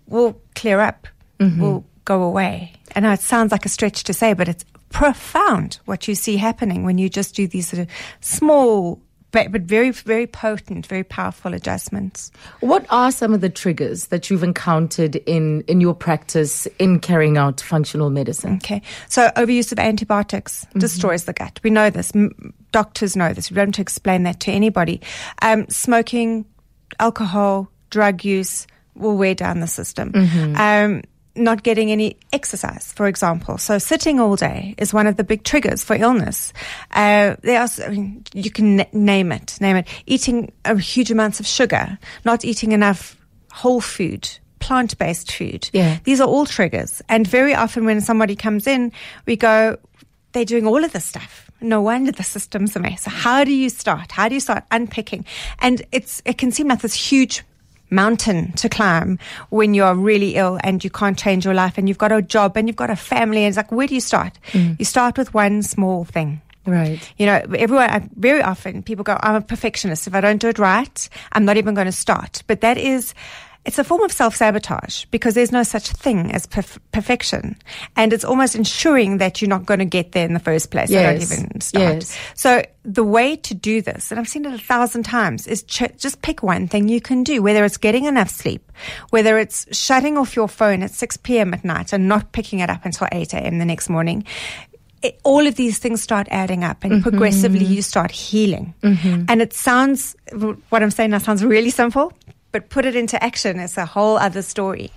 will 0.08 0.40
clear 0.56 0.80
up, 0.80 1.08
mm-hmm. 1.40 1.62
will 1.62 1.86
go 2.06 2.24
away. 2.24 2.74
I 2.96 3.00
know 3.00 3.12
it 3.12 3.22
sounds 3.22 3.52
like 3.52 3.66
a 3.66 3.70
stretch 3.70 4.04
to 4.04 4.14
say, 4.14 4.34
but 4.34 4.48
it's 4.48 4.66
profound 4.90 5.80
what 5.86 6.08
you 6.08 6.16
see 6.16 6.38
happening 6.38 6.84
when 6.84 6.98
you 6.98 7.10
just 7.10 7.36
do 7.36 7.48
these 7.48 7.70
sort 7.70 7.82
of 7.82 7.88
small. 8.20 9.02
But, 9.32 9.52
but 9.52 9.62
very, 9.62 9.92
very 9.92 10.28
potent, 10.28 10.86
very 10.86 11.04
powerful 11.04 11.54
adjustments. 11.54 12.32
What 12.60 12.86
are 12.90 13.12
some 13.12 13.34
of 13.34 13.42
the 13.42 13.50
triggers 13.50 14.08
that 14.08 14.30
you've 14.30 14.44
encountered 14.44 15.16
in, 15.16 15.62
in 15.68 15.80
your 15.80 15.94
practice 15.94 16.68
in 16.80 17.00
carrying 17.00 17.38
out 17.38 17.62
functional 17.62 18.10
medicine? 18.10 18.56
Okay. 18.56 18.82
So 19.08 19.30
overuse 19.38 19.72
of 19.72 19.80
antibiotics 19.80 20.68
destroys 20.78 21.26
the 21.26 21.34
gut. 21.34 21.60
We 21.64 21.70
know 21.70 21.90
this. 21.90 22.12
M- 22.14 22.54
doctors 22.72 23.16
know 23.16 23.34
this. 23.34 23.50
We 23.50 23.56
don't 23.56 23.68
have 23.68 23.76
to 23.76 23.82
explain 23.82 24.24
that 24.24 24.40
to 24.42 24.52
anybody. 24.52 25.02
Um, 25.42 25.68
smoking, 25.70 26.46
alcohol, 27.00 27.70
drug 27.90 28.26
use 28.26 28.68
will 28.96 29.18
wear 29.18 29.34
down 29.36 29.62
the 29.62 29.68
system. 29.68 30.12
Um, 30.58 31.04
not 31.36 31.64
getting 31.64 31.92
any 31.92 32.18
exercise, 32.34 32.92
for 32.94 33.08
example. 33.08 33.58
So 33.58 33.78
sitting 33.78 34.20
all 34.20 34.36
day 34.36 34.76
is 34.78 34.94
one 34.94 35.08
of 35.08 35.18
the 35.18 35.24
big 35.24 35.44
triggers 35.44 35.84
for 35.84 35.96
illness. 35.96 36.52
Uh, 36.92 37.36
there 37.42 37.62
are, 37.62 37.70
I 37.86 37.90
mean, 37.90 38.24
you 38.34 38.52
can 38.52 38.82
n- 38.82 38.88
name 38.92 39.32
it, 39.32 39.58
name 39.62 39.78
it. 39.78 39.88
Eating 40.06 40.52
a 40.66 40.78
huge 40.78 41.12
amounts 41.12 41.40
of 41.40 41.48
sugar, 41.48 41.98
not 42.26 42.44
eating 42.44 42.74
enough 42.74 43.16
whole 43.52 43.82
food, 43.82 44.30
plant-based 44.60 45.32
food. 45.32 45.70
Yeah. 45.74 46.00
These 46.04 46.22
are 46.22 46.28
all 46.28 46.46
triggers. 46.46 47.02
And 47.08 47.26
very 47.26 47.56
often 47.56 47.86
when 47.86 48.02
somebody 48.02 48.36
comes 48.36 48.68
in, 48.68 48.92
we 49.26 49.36
go, 49.36 49.78
they're 50.34 50.46
doing 50.46 50.68
all 50.68 50.84
of 50.84 50.92
this 50.94 51.06
stuff. 51.06 51.50
No 51.62 51.82
wonder 51.82 52.12
the 52.12 52.24
system's 52.24 52.76
a 52.76 52.80
mess. 52.80 53.06
How 53.06 53.44
do 53.44 53.54
you 53.54 53.70
start? 53.70 54.12
How 54.12 54.28
do 54.28 54.34
you 54.34 54.40
start 54.40 54.64
unpicking? 54.72 55.26
And 55.60 55.82
it's, 55.92 56.22
it 56.26 56.38
can 56.38 56.52
seem 56.52 56.68
like 56.68 56.82
this 56.82 56.94
huge 56.96 57.44
mountain 57.92 58.54
to 58.54 58.70
climb 58.70 59.20
when 59.50 59.74
you're 59.74 59.94
really 59.96 60.36
ill 60.36 60.58
and 60.64 60.84
you 60.84 60.90
can't 60.90 61.18
change 61.18 61.46
your 61.46 61.54
life 61.54 61.78
and 61.78 61.88
you've 61.88 61.98
got 61.98 62.12
a 62.12 62.22
job 62.22 62.58
and 62.58 62.68
you've 62.68 62.76
got 62.78 62.90
a 62.90 62.96
family. 62.96 63.44
And 63.44 63.50
it's 63.50 63.58
like, 63.58 63.72
where 63.72 63.86
do 63.88 63.94
you 63.94 64.02
start? 64.02 64.40
Mm. 64.54 64.80
You 64.80 64.86
start 64.86 65.18
with 65.18 65.34
one 65.34 65.62
small 65.62 66.06
thing. 66.06 66.42
Right. 66.66 67.00
You 67.18 67.26
know, 67.26 67.42
everyone, 67.58 67.90
I- 67.90 68.08
very 68.16 68.42
often 68.42 68.84
people 68.84 69.04
go, 69.04 69.18
I'm 69.22 69.36
a 69.36 69.42
perfectionist. 69.42 70.08
If 70.08 70.14
I 70.16 70.22
don't 70.22 70.38
do 70.40 70.48
it 70.48 70.60
right, 70.60 71.10
I'm 71.34 71.44
not 71.44 71.58
even 71.58 71.74
going 71.74 71.88
to 71.88 71.92
start. 71.92 72.44
But 72.48 72.62
that 72.62 72.78
is, 72.78 73.14
it's 73.64 73.78
a 73.78 73.84
form 73.84 74.02
of 74.02 74.12
self 74.12 74.36
sabotage 74.36 75.06
because 75.06 75.36
there's 75.36 75.52
no 75.52 75.62
such 75.62 75.90
thing 75.92 76.32
as 76.32 76.48
perf- 76.48 76.80
perfection. 76.92 77.56
And 77.96 78.12
it's 78.12 78.24
almost 78.24 78.56
ensuring 78.56 79.20
that 79.20 79.42
you're 79.42 79.50
not 79.50 79.66
going 79.66 79.80
to 79.80 79.86
get 79.86 80.14
there 80.14 80.26
in 80.26 80.34
the 80.34 80.40
first 80.40 80.72
place. 80.72 80.92
I 80.92 81.04
don't 81.04 81.22
even 81.22 81.62
start. 81.62 81.96
Yes. 81.96 82.18
So 82.34 82.64
the 82.84 83.04
way 83.04 83.36
to 83.36 83.54
do 83.54 83.82
this, 83.82 84.10
and 84.10 84.20
I've 84.20 84.28
seen 84.28 84.46
it 84.46 84.54
a 84.54 84.58
thousand 84.58 85.04
times, 85.04 85.46
is 85.46 85.62
ch- 85.64 85.96
just 85.98 86.24
pick 86.24 86.42
one 86.42 86.68
thing 86.68 86.88
you 86.88 87.00
can 87.00 87.24
do, 87.24 87.44
whether 87.44 87.64
it's 87.64 87.78
getting 87.78 88.06
enough 88.06 88.30
sleep, 88.30 88.72
whether 89.12 89.38
it's 89.38 89.68
shutting 89.78 90.18
off 90.18 90.36
your 90.36 90.48
phone 90.48 90.82
at 90.82 90.92
6 90.92 91.18
p.m. 91.18 91.54
at 91.54 91.64
night 91.64 91.94
and 91.94 92.08
not 92.08 92.32
picking 92.32 92.60
it 92.60 92.70
up 92.70 92.84
until 92.84 93.08
8 93.12 93.34
a.m. 93.36 93.60
the 93.60 93.66
next 93.66 93.90
morning. 93.90 94.26
It, 95.04 95.20
all 95.24 95.46
of 95.46 95.56
these 95.56 95.78
things 95.78 96.02
start 96.02 96.28
adding 96.32 96.64
up 96.64 96.84
and 96.84 96.94
mm-hmm. 96.94 97.02
progressively 97.04 97.66
you 97.66 97.82
start 97.84 98.12
healing. 98.12 98.74
Mm-hmm. 98.82 99.26
And 99.30 99.42
it 99.42 99.54
sounds, 99.54 100.16
what 100.70 100.82
I'm 100.82 100.92
saying 100.92 101.12
now 101.12 101.20
sounds 101.20 101.44
really 101.44 101.72
simple, 101.72 102.14
but 102.52 102.70
put 102.70 102.86
it 102.86 102.96
into 102.96 103.22
action, 103.24 103.60
it's 103.60 103.78
a 103.78 103.86
whole 103.86 104.18
other 104.18 104.42
story. 104.42 104.92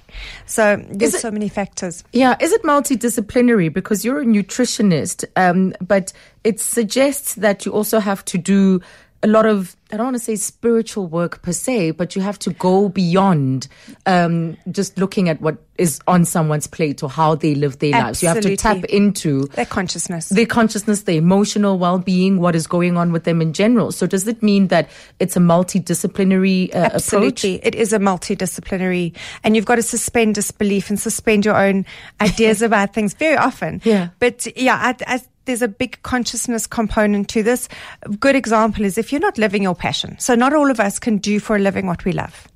So 0.47 0.83
there's 0.91 1.15
it- 1.15 1.21
so 1.21 1.31
many 1.31 1.49
factors. 1.49 2.05
Yeah, 2.13 2.37
is 2.41 2.53
it 2.53 2.63
multidisciplinary? 2.63 3.73
Because 3.73 4.05
you're 4.05 4.21
a 4.21 4.25
nutritionist, 4.25 5.25
um, 5.37 5.73
but 5.81 6.13
it 6.43 6.61
suggests 6.61 7.35
that 7.37 7.65
you 7.65 7.73
also 7.73 8.01
have 8.01 8.25
to 8.27 8.39
do 8.39 8.81
a 9.23 9.27
lot 9.27 9.47
of 9.47 9.77
I 9.95 9.97
don't 9.97 10.07
want 10.07 10.17
to 10.17 10.23
say 10.23 10.35
spiritual 10.35 11.07
work 11.07 11.41
per 11.43 11.53
se, 11.53 11.93
but 11.93 12.17
you 12.17 12.23
have 12.23 12.37
to 12.41 12.51
go 12.51 12.89
beyond 12.89 13.69
um, 14.07 14.57
just 14.73 14.99
looking 14.99 15.29
at 15.29 15.41
what 15.41 15.59
is 15.79 16.01
on 16.09 16.25
someone's 16.25 16.67
plate 16.67 17.01
or 17.05 17.09
how 17.09 17.37
they 17.37 17.55
live 17.55 17.79
their 17.79 17.93
lives. 17.93 18.21
You 18.21 18.29
have 18.29 18.41
to 18.41 18.57
tap 18.57 18.83
into 18.87 19.47
Their 19.47 19.67
consciousness. 19.67 20.29
their 20.31 20.47
consciousness, 20.47 21.03
their 21.03 21.19
emotional 21.19 21.79
well-being, 21.79 22.41
what 22.41 22.57
is 22.57 22.67
going 22.67 22.97
on 22.97 23.13
with 23.13 23.23
them 23.23 23.41
in 23.41 23.53
general. 23.53 23.93
So 23.93 24.07
does 24.07 24.27
it 24.27 24.43
mean 24.43 24.67
that 24.69 24.91
it's 25.21 25.37
a 25.37 25.41
multidisciplinary 25.41 26.75
uh, 26.75 26.79
approach? 26.79 26.95
Absolutely. 26.95 27.65
It 27.65 27.77
is 27.77 27.93
a 27.93 27.99
multidisciplinary, 27.99 29.15
and 29.45 29.55
you've 29.55 29.65
got 29.65 29.77
to 29.77 29.83
suspend 29.83 30.35
disbelief 30.35 30.91
and 30.91 30.99
suspend 30.99 31.45
your 31.45 31.57
own 31.57 31.87
ideas 32.21 32.63
about 32.69 32.95
things 32.95 33.15
very 33.15 33.37
often. 33.37 33.81
Yeah. 33.85 34.09
But 34.19 34.47
yeah, 34.57 34.75
I, 34.77 35.15
I, 35.15 35.21
there's 35.45 35.63
a 35.63 35.69
big 35.69 36.01
consciousness 36.03 36.67
component 36.67 37.29
to 37.31 37.43
this. 37.43 37.69
A 38.03 38.09
good 38.11 38.37
example 38.37 38.85
is 38.85 38.99
if 38.99 39.13
you're 39.13 39.21
not 39.21 39.39
living 39.39 39.63
your 39.63 39.75
passion. 39.85 40.19
So 40.19 40.35
not 40.35 40.55
all 40.55 40.71
of 40.71 40.81
us 40.81 40.99
can 40.99 41.19
do 41.19 41.39
for 41.39 41.57
a 41.57 41.59
living 41.59 41.87
what 41.87 42.05
we 42.07 42.13
love. 42.13 42.49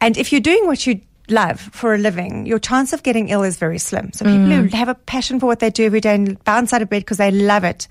And 0.00 0.16
if 0.16 0.32
you're 0.32 0.40
doing 0.40 0.66
what 0.66 0.86
you 0.86 1.00
love 1.28 1.60
for 1.60 1.94
a 1.94 1.98
living, 1.98 2.46
your 2.46 2.58
chance 2.58 2.94
of 2.94 3.02
getting 3.02 3.28
ill 3.28 3.42
is 3.42 3.58
very 3.58 3.78
slim. 3.78 4.10
So 4.12 4.24
people 4.24 4.46
who 4.46 4.76
have 4.76 4.88
a 4.88 4.94
passion 4.94 5.38
for 5.38 5.46
what 5.46 5.58
they 5.58 5.68
do 5.68 5.84
every 5.84 6.00
day 6.00 6.14
and 6.14 6.42
bounce 6.44 6.72
out 6.72 6.80
of 6.80 6.88
bed 6.88 7.02
because 7.02 7.18
they 7.18 7.30
love 7.30 7.64
it, 7.64 7.88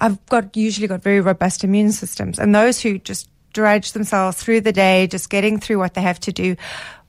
I've 0.00 0.18
got 0.26 0.56
usually 0.56 0.88
got 0.88 1.02
very 1.02 1.20
robust 1.20 1.62
immune 1.62 1.92
systems. 1.92 2.40
And 2.40 2.52
those 2.52 2.80
who 2.80 2.98
just 2.98 3.28
drudge 3.52 3.92
themselves 3.92 4.36
through 4.36 4.62
the 4.62 4.72
day, 4.72 5.06
just 5.06 5.30
getting 5.30 5.60
through 5.60 5.78
what 5.78 5.94
they 5.94 6.02
have 6.02 6.18
to 6.20 6.32
do, 6.32 6.56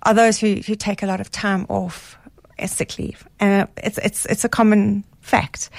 are 0.03 0.13
those 0.13 0.39
who, 0.39 0.62
who 0.67 0.75
take 0.75 1.01
a 1.01 1.08
lot 1.08 1.20
of 1.20 1.32
time 1.32 1.65
off 1.70 2.17
as 2.60 2.72
sick 2.72 3.00
leave. 3.00 3.27
And 3.39 3.67
it's, 3.77 3.98
it's, 3.98 4.25
it's 4.27 4.46
a 4.46 4.50
common 4.50 5.03
fact. 5.22 5.72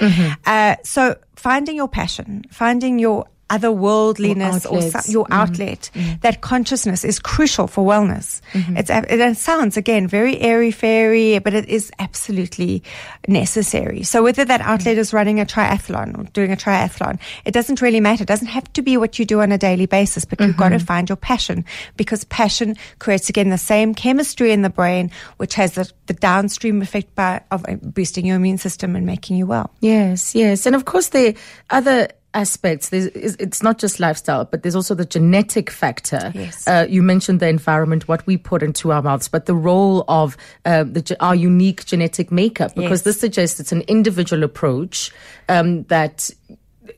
Uh, 0.45 0.75
so 0.83 1.15
finding 1.37 1.77
your 1.77 1.89
passion, 1.89 2.45
finding 2.51 2.99
your 2.99 3.27
otherworldliness 3.51 4.65
or, 4.67 4.77
outlets. 4.77 5.07
so- 5.07 5.13
your 5.13 5.25
mm-hmm. 5.25 5.33
outlet, 5.33 5.91
mm-hmm. 5.95 6.21
that 6.21 6.41
consciousness 6.41 7.05
is 7.05 7.19
crucial 7.19 7.67
for 7.67 7.87
wellness. 7.87 8.41
Mm-hmm. 8.53 8.77
It's, 8.77 8.91
a- 8.91 9.29
it, 9.29 9.37
sounds 9.37 9.77
again 9.77 10.09
very 10.09 10.41
airy 10.41 10.71
fairy, 10.71 11.39
but 11.39 11.55
it 11.55 11.69
is 11.69 11.91
absolutely 11.99 12.83
necessary. 13.29 14.03
So 14.03 14.23
whether 14.23 14.45
that 14.45 14.61
outlet 14.61 14.99
is 14.99 15.13
running 15.13 15.41
a 15.41 15.47
triathlon 15.47 16.19
or 16.19 16.25
doing 16.33 16.53
a 16.53 16.57
triathlon, 16.57 17.19
it 17.45 17.53
doesn't 17.53 17.81
really 17.81 18.01
matter. 18.01 18.23
It 18.23 18.29
doesn't 18.29 18.49
have 18.49 18.73
to 18.73 18.83
be 18.83 18.97
what 18.97 19.19
you 19.19 19.25
do 19.25 19.41
on 19.41 19.53
a 19.53 19.59
daily 19.59 19.87
basis, 19.87 20.25
but 20.25 20.41
you've 20.41 20.57
got 20.57 20.71
to 20.71 20.79
find 20.79 21.09
your 21.09 21.17
passion 21.17 21.65
because 21.97 22.25
passion 22.25 22.77
creates 22.99 23.29
again 23.29 23.51
the 23.51 23.59
same 23.59 23.95
chemistry 23.95 24.53
in 24.53 24.63
the 24.63 24.71
brain, 24.71 25.11
which 25.37 25.55
has 25.55 25.75
the, 25.75 25.91
the 26.07 26.15
downstream 26.15 26.83
effect 26.83 27.15
by, 27.15 27.43
of 27.51 27.65
uh, 27.69 27.77
boosting 27.77 28.27
your 28.27 28.37
immune 28.37 28.59
system 28.59 28.97
and 28.97 29.07
making 29.07 29.37
you 29.37 29.47
well. 29.47 29.71
Yes, 29.81 30.35
yes. 30.35 30.67
And 30.67 30.75
of 30.75 30.85
course, 30.85 31.09
the 31.09 31.37
other 31.71 32.09
aspects. 32.35 32.91
There's, 32.91 33.07
it's 33.07 33.63
not 33.63 33.79
just 33.79 33.99
lifestyle, 33.99 34.45
but 34.45 34.63
there's 34.63 34.77
also 34.77 34.95
the 34.95 35.05
genetic 35.07 35.71
factor. 35.71 36.33
Yes. 36.35 36.67
Uh, 36.69 36.87
you 36.89 37.03
mentioned 37.03 37.41
the 37.41 37.49
environment, 37.49 38.09
what 38.09 38.27
we 38.27 38.37
put 38.37 38.63
into 38.63 38.93
our 38.93 39.03
mouths, 39.03 39.29
but 39.29 39.47
the 39.47 39.55
role 39.55 40.05
of 40.09 40.37
uh, 40.65 40.85
the, 40.85 41.17
our 41.21 41.35
unique 41.35 41.87
genetic 41.87 42.31
makeup, 42.31 42.75
because 42.75 43.01
Yes. 43.01 43.03
this 43.03 43.21
suggests 43.21 43.61
it's 43.61 43.73
an 43.73 43.83
individual 43.83 44.43
approach 44.43 45.11
um, 45.49 45.85
that. 45.85 46.31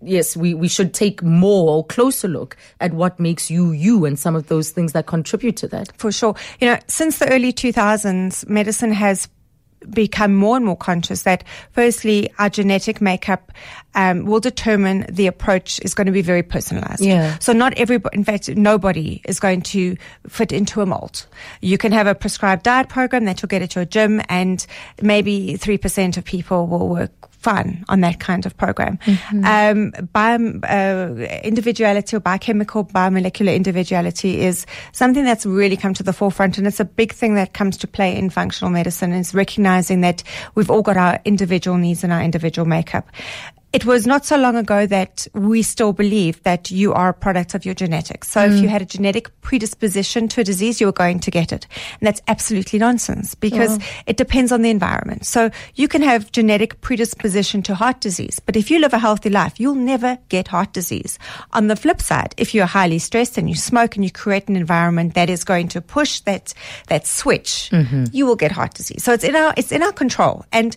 Yes, 0.02 0.36
we, 0.36 0.52
we 0.52 0.68
should 0.68 0.92
take 0.92 1.22
more 1.22 1.70
or 1.70 1.84
closer 1.86 2.28
look 2.28 2.58
at 2.78 2.92
what 2.92 3.18
makes 3.18 3.50
you 3.50 3.72
you 3.72 4.04
and 4.04 4.18
some 4.18 4.36
of 4.36 4.46
those 4.48 4.70
things 4.70 4.92
that 4.92 5.06
contribute 5.06 5.56
to 5.56 5.68
that. 5.68 5.90
For 5.96 6.12
sure. 6.12 6.34
You 6.60 6.68
know, 6.68 6.78
since 6.88 7.18
the 7.18 7.28
early 7.32 7.54
2000s, 7.54 8.46
medicine 8.50 8.92
has 8.92 9.28
become 9.90 10.34
more 10.34 10.56
and 10.56 10.66
more 10.66 10.76
conscious 10.76 11.22
that 11.22 11.44
firstly 11.72 12.30
our 12.38 12.48
genetic 12.48 13.00
makeup 13.00 13.52
um, 13.94 14.24
will 14.24 14.40
determine 14.40 15.06
the 15.08 15.26
approach 15.26 15.80
is 15.80 15.94
going 15.94 16.06
to 16.06 16.12
be 16.12 16.22
very 16.22 16.42
personalized 16.42 17.00
Yeah. 17.00 17.38
so 17.38 17.52
not 17.52 17.74
everybody 17.78 18.16
in 18.16 18.24
fact 18.24 18.48
nobody 18.50 19.20
is 19.24 19.40
going 19.40 19.62
to 19.62 19.96
fit 20.28 20.52
into 20.52 20.80
a 20.80 20.86
mold 20.86 21.26
you 21.60 21.78
can 21.78 21.92
have 21.92 22.06
a 22.06 22.14
prescribed 22.14 22.64
diet 22.64 22.88
program 22.88 23.24
that 23.24 23.40
you'll 23.40 23.48
get 23.48 23.62
at 23.62 23.74
your 23.74 23.84
gym 23.84 24.20
and 24.28 24.66
maybe 25.00 25.56
3% 25.58 26.16
of 26.16 26.24
people 26.24 26.66
will 26.66 26.88
work 26.88 27.10
fine 27.38 27.84
on 27.88 28.00
that 28.00 28.20
kind 28.20 28.44
of 28.46 28.56
program. 28.56 28.98
Um, 29.44 29.92
bio, 30.12 30.60
uh, 30.62 31.40
individuality 31.42 32.16
or 32.16 32.20
biochemical, 32.20 32.84
biomolecular 32.84 33.54
individuality 33.54 34.40
is 34.40 34.66
something 34.92 35.24
that's 35.24 35.46
really 35.46 35.76
come 35.76 35.94
to 35.94 36.02
the 36.02 36.12
forefront, 36.12 36.58
and 36.58 36.66
it's 36.66 36.80
a 36.80 36.84
big 36.84 37.12
thing 37.12 37.34
that 37.34 37.54
comes 37.54 37.76
to 37.78 37.86
play 37.86 38.16
in 38.16 38.30
functional 38.30 38.70
medicine. 38.70 39.12
Is 39.12 39.34
recognizing 39.34 40.00
that 40.02 40.22
we've 40.54 40.70
all 40.70 40.82
got 40.82 40.96
our 40.96 41.20
individual 41.24 41.76
needs 41.76 42.04
and 42.04 42.12
our 42.12 42.22
individual 42.22 42.66
makeup. 42.66 43.08
It 43.72 43.84
was 43.84 44.06
not 44.06 44.24
so 44.24 44.38
long 44.38 44.56
ago 44.56 44.86
that 44.86 45.26
we 45.34 45.62
still 45.62 45.92
believed 45.92 46.44
that 46.44 46.70
you 46.70 46.94
are 46.94 47.10
a 47.10 47.14
product 47.14 47.54
of 47.54 47.66
your 47.66 47.74
genetics. 47.74 48.30
So 48.30 48.46
if 48.46 48.52
mm. 48.52 48.62
you 48.62 48.68
had 48.68 48.80
a 48.80 48.86
genetic 48.86 49.28
predisposition 49.42 50.26
to 50.28 50.40
a 50.40 50.44
disease, 50.44 50.80
you 50.80 50.86
were 50.86 50.92
going 50.92 51.20
to 51.20 51.30
get 51.30 51.52
it. 51.52 51.66
And 52.00 52.06
that's 52.06 52.22
absolutely 52.28 52.78
nonsense 52.78 53.34
because 53.34 53.78
it 54.06 54.16
depends 54.16 54.52
on 54.52 54.62
the 54.62 54.70
environment. 54.70 55.26
So 55.26 55.50
you 55.74 55.86
can 55.86 56.00
have 56.00 56.32
genetic 56.32 56.80
predisposition 56.80 57.62
to 57.64 57.74
heart 57.74 58.00
disease, 58.00 58.40
but 58.40 58.56
if 58.56 58.70
you 58.70 58.78
live 58.78 58.94
a 58.94 58.98
healthy 58.98 59.28
life, 59.28 59.60
you'll 59.60 59.74
never 59.74 60.18
get 60.30 60.48
heart 60.48 60.72
disease. 60.72 61.18
On 61.52 61.66
the 61.66 61.76
flip 61.76 62.00
side, 62.00 62.34
if 62.38 62.54
you're 62.54 62.66
highly 62.66 62.98
stressed 62.98 63.36
and 63.36 63.50
you 63.50 63.54
smoke 63.54 63.96
and 63.96 64.04
you 64.04 64.10
create 64.10 64.48
an 64.48 64.56
environment 64.56 65.12
that 65.12 65.28
is 65.28 65.44
going 65.44 65.68
to 65.68 65.82
push 65.82 66.20
that, 66.20 66.54
that 66.86 67.06
switch, 67.06 67.68
mm-hmm. 67.70 68.04
you 68.12 68.24
will 68.24 68.36
get 68.36 68.50
heart 68.50 68.72
disease. 68.72 69.04
So 69.04 69.12
it's 69.12 69.24
in 69.24 69.36
our, 69.36 69.52
it's 69.58 69.72
in 69.72 69.82
our 69.82 69.92
control. 69.92 70.46
And 70.52 70.74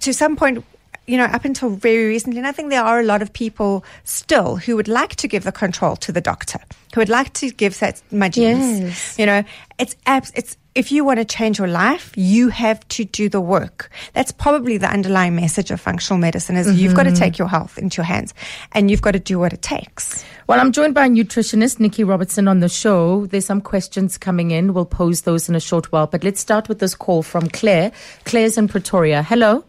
to 0.00 0.12
some 0.12 0.36
point, 0.36 0.64
you 1.08 1.16
know, 1.16 1.24
up 1.24 1.44
until 1.44 1.70
very 1.70 2.06
recently, 2.06 2.38
and 2.38 2.46
I 2.46 2.52
think 2.52 2.68
there 2.68 2.84
are 2.84 3.00
a 3.00 3.02
lot 3.02 3.22
of 3.22 3.32
people 3.32 3.82
still 4.04 4.56
who 4.56 4.76
would 4.76 4.88
like 4.88 5.16
to 5.16 5.26
give 5.26 5.42
the 5.42 5.52
control 5.52 5.96
to 5.96 6.12
the 6.12 6.20
doctor, 6.20 6.60
who 6.94 7.00
would 7.00 7.08
like 7.08 7.32
to 7.34 7.50
give 7.50 7.78
that 7.80 8.02
my 8.12 8.28
genes. 8.28 8.80
Yes. 8.80 9.18
You 9.18 9.24
know, 9.24 9.42
it's 9.78 9.96
abs- 10.04 10.32
it's 10.34 10.56
if 10.74 10.92
you 10.92 11.04
want 11.04 11.18
to 11.18 11.24
change 11.24 11.58
your 11.58 11.66
life, 11.66 12.12
you 12.14 12.50
have 12.50 12.86
to 12.88 13.04
do 13.04 13.28
the 13.28 13.40
work. 13.40 13.90
That's 14.12 14.30
probably 14.30 14.76
the 14.76 14.86
underlying 14.86 15.34
message 15.34 15.70
of 15.70 15.80
functional 15.80 16.20
medicine 16.20 16.56
is 16.56 16.80
you've 16.80 16.94
got 16.94 17.04
to 17.04 17.10
mm-hmm. 17.10 17.18
take 17.18 17.38
your 17.38 17.48
health 17.48 17.78
into 17.78 17.96
your 17.96 18.04
hands 18.04 18.32
and 18.72 18.88
you've 18.88 19.02
got 19.02 19.12
to 19.12 19.18
do 19.18 19.40
what 19.40 19.52
it 19.52 19.60
takes. 19.60 20.24
Well, 20.46 20.60
I'm 20.60 20.70
joined 20.70 20.94
by 20.94 21.08
nutritionist 21.08 21.80
Nikki 21.80 22.04
Robertson 22.04 22.46
on 22.46 22.60
the 22.60 22.68
show. 22.68 23.26
There's 23.26 23.46
some 23.46 23.60
questions 23.60 24.18
coming 24.18 24.52
in. 24.52 24.72
We'll 24.72 24.84
pose 24.84 25.22
those 25.22 25.48
in 25.48 25.56
a 25.56 25.60
short 25.60 25.90
while. 25.90 26.06
But 26.06 26.22
let's 26.22 26.38
start 26.38 26.68
with 26.68 26.78
this 26.78 26.94
call 26.94 27.24
from 27.24 27.48
Claire. 27.48 27.90
Claire's 28.24 28.56
in 28.56 28.68
Pretoria. 28.68 29.24
Hello. 29.24 29.64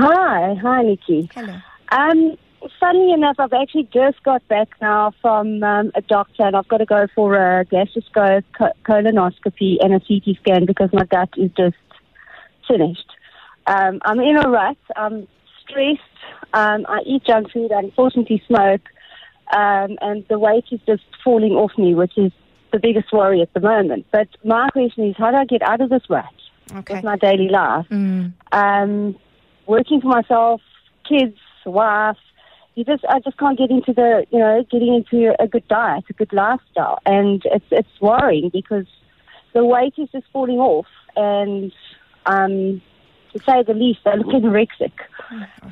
Hi, 0.00 0.54
hi, 0.54 0.82
Nikki. 0.82 1.28
Hello. 1.34 1.54
Um, 1.90 2.36
funnily 2.78 3.12
enough, 3.12 3.36
I've 3.38 3.52
actually 3.52 3.88
just 3.92 4.22
got 4.22 4.46
back 4.48 4.68
now 4.80 5.12
from 5.20 5.62
um, 5.62 5.90
a 5.94 6.02
doctor, 6.02 6.44
and 6.44 6.54
I've 6.54 6.68
got 6.68 6.78
to 6.78 6.86
go 6.86 7.06
for 7.14 7.34
a 7.34 7.64
gastroscope, 7.64 8.44
co- 8.56 8.72
colonoscopy, 8.84 9.76
and 9.80 9.94
a 9.94 10.00
CT 10.00 10.36
scan 10.40 10.66
because 10.66 10.90
my 10.92 11.04
gut 11.04 11.30
is 11.36 11.50
just 11.56 11.76
finished. 12.66 13.10
Um, 13.66 14.00
I'm 14.04 14.20
in 14.20 14.36
a 14.36 14.48
rut. 14.48 14.76
I'm 14.96 15.26
stressed. 15.62 16.00
Um, 16.52 16.86
I 16.88 17.00
eat 17.04 17.24
junk 17.24 17.50
food. 17.50 17.72
I 17.72 17.80
unfortunately 17.80 18.42
smoke, 18.46 18.82
um, 19.52 19.98
and 20.00 20.24
the 20.28 20.38
weight 20.38 20.64
is 20.70 20.80
just 20.86 21.02
falling 21.24 21.52
off 21.52 21.72
me, 21.76 21.94
which 21.94 22.16
is 22.16 22.32
the 22.72 22.78
biggest 22.78 23.12
worry 23.12 23.42
at 23.42 23.52
the 23.52 23.60
moment. 23.60 24.06
But 24.12 24.28
my 24.44 24.68
question 24.70 25.08
is, 25.08 25.16
how 25.18 25.30
do 25.30 25.38
I 25.38 25.44
get 25.44 25.62
out 25.62 25.80
of 25.80 25.90
this 25.90 26.02
rut? 26.08 26.24
Okay. 26.70 26.96
with 26.96 27.04
my 27.04 27.16
daily 27.16 27.48
life. 27.48 27.86
Um, 28.52 29.16
working 29.68 30.00
for 30.00 30.08
myself, 30.08 30.60
kids, 31.08 31.36
wife. 31.64 32.16
You 32.74 32.84
just, 32.84 33.04
I 33.08 33.20
just 33.20 33.36
can't 33.38 33.58
get 33.58 33.70
into 33.70 33.92
the, 33.92 34.24
you 34.30 34.38
know, 34.38 34.64
getting 34.70 34.94
into 34.94 35.34
a 35.40 35.46
good 35.46 35.66
diet, 35.68 36.04
a 36.08 36.12
good 36.12 36.32
lifestyle, 36.32 36.98
and 37.04 37.42
it's 37.46 37.64
it's 37.70 38.00
worrying 38.00 38.50
because 38.52 38.86
the 39.52 39.64
weight 39.64 39.94
is 39.98 40.08
just 40.10 40.26
falling 40.32 40.58
off, 40.58 40.86
and 41.16 41.72
um, 42.26 42.80
to 43.32 43.38
say 43.44 43.62
the 43.64 43.74
least, 43.74 44.00
I 44.06 44.14
look 44.14 44.26
anorexic, 44.42 44.92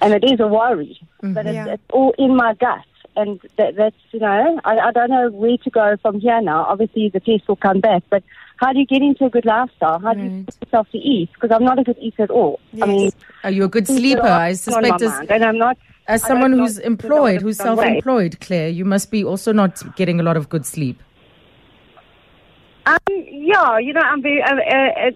and 0.03 0.12
it 0.15 0.25
is 0.25 0.41
a 0.41 0.49
worry. 0.49 0.99
But 1.23 1.47
it's, 1.47 1.55
Yeah. 1.55 1.75
it's 1.75 1.83
all 1.93 2.12
in 2.19 2.35
my 2.37 2.55
gut, 2.55 2.85
and 3.15 3.41
that, 3.57 3.76
that's 3.76 3.97
you 4.11 4.19
know, 4.19 4.61
I, 4.65 4.76
I 4.79 4.91
don't 4.91 5.11
know 5.11 5.31
where 5.31 5.57
to 5.59 5.71
go 5.71 5.97
from 6.03 6.19
here 6.19 6.41
now. 6.43 6.65
Obviously, 6.65 7.09
the 7.09 7.21
test 7.21 7.47
will 7.47 7.55
come 7.57 7.81
back, 7.81 8.03
but 8.11 8.25
how 8.57 8.73
do 8.73 8.79
you 8.79 8.87
get 8.87 9.03
into 9.03 9.27
a 9.27 9.31
good 9.31 9.45
lifestyle? 9.45 9.99
How 9.99 10.15
do 10.15 10.21
you 10.21 10.31
Right. 10.31 10.47
get 10.47 10.57
yourself 10.63 10.89
to 10.93 10.99
eat? 10.99 11.29
Because 11.35 11.51
I'm 11.55 11.65
not 11.65 11.79
a 11.79 11.85
good 11.85 11.99
eater 12.01 12.23
at 12.23 12.31
all. 12.31 12.59
I 12.83 12.87
mean, 12.87 13.11
Are 13.45 13.51
you 13.51 13.65
a 13.65 13.69
good 13.69 13.87
sleeper? 13.87 14.23
I 14.23 14.53
suspect 14.55 14.89
my 14.89 14.95
as, 14.95 15.03
mind, 15.03 15.31
and 15.31 15.45
I'm 15.45 15.59
not. 15.59 15.77
as 16.09 16.23
someone 16.23 16.53
who's 16.53 16.77
don't 16.77 16.87
employed, 16.87 17.43
who's 17.43 17.61
I've 17.61 17.67
done 17.67 17.77
right. 17.79 17.85
self-employed, 17.85 18.41
Claire, 18.41 18.69
you 18.69 18.85
must 18.85 19.11
be 19.11 19.25
also 19.25 19.53
not 19.53 19.95
getting 19.97 20.21
a 20.21 20.23
lot 20.23 20.37
of 20.37 20.49
good 20.49 20.65
sleep. 20.65 21.03
Um, 22.87 22.97
yeah, 23.09 23.79
you 23.79 23.93
know, 23.93 24.01
I'm 24.01 24.23
very. 24.23 24.43
Uh, 24.43 24.55
uh, 24.55 25.09
uh, 25.09 25.11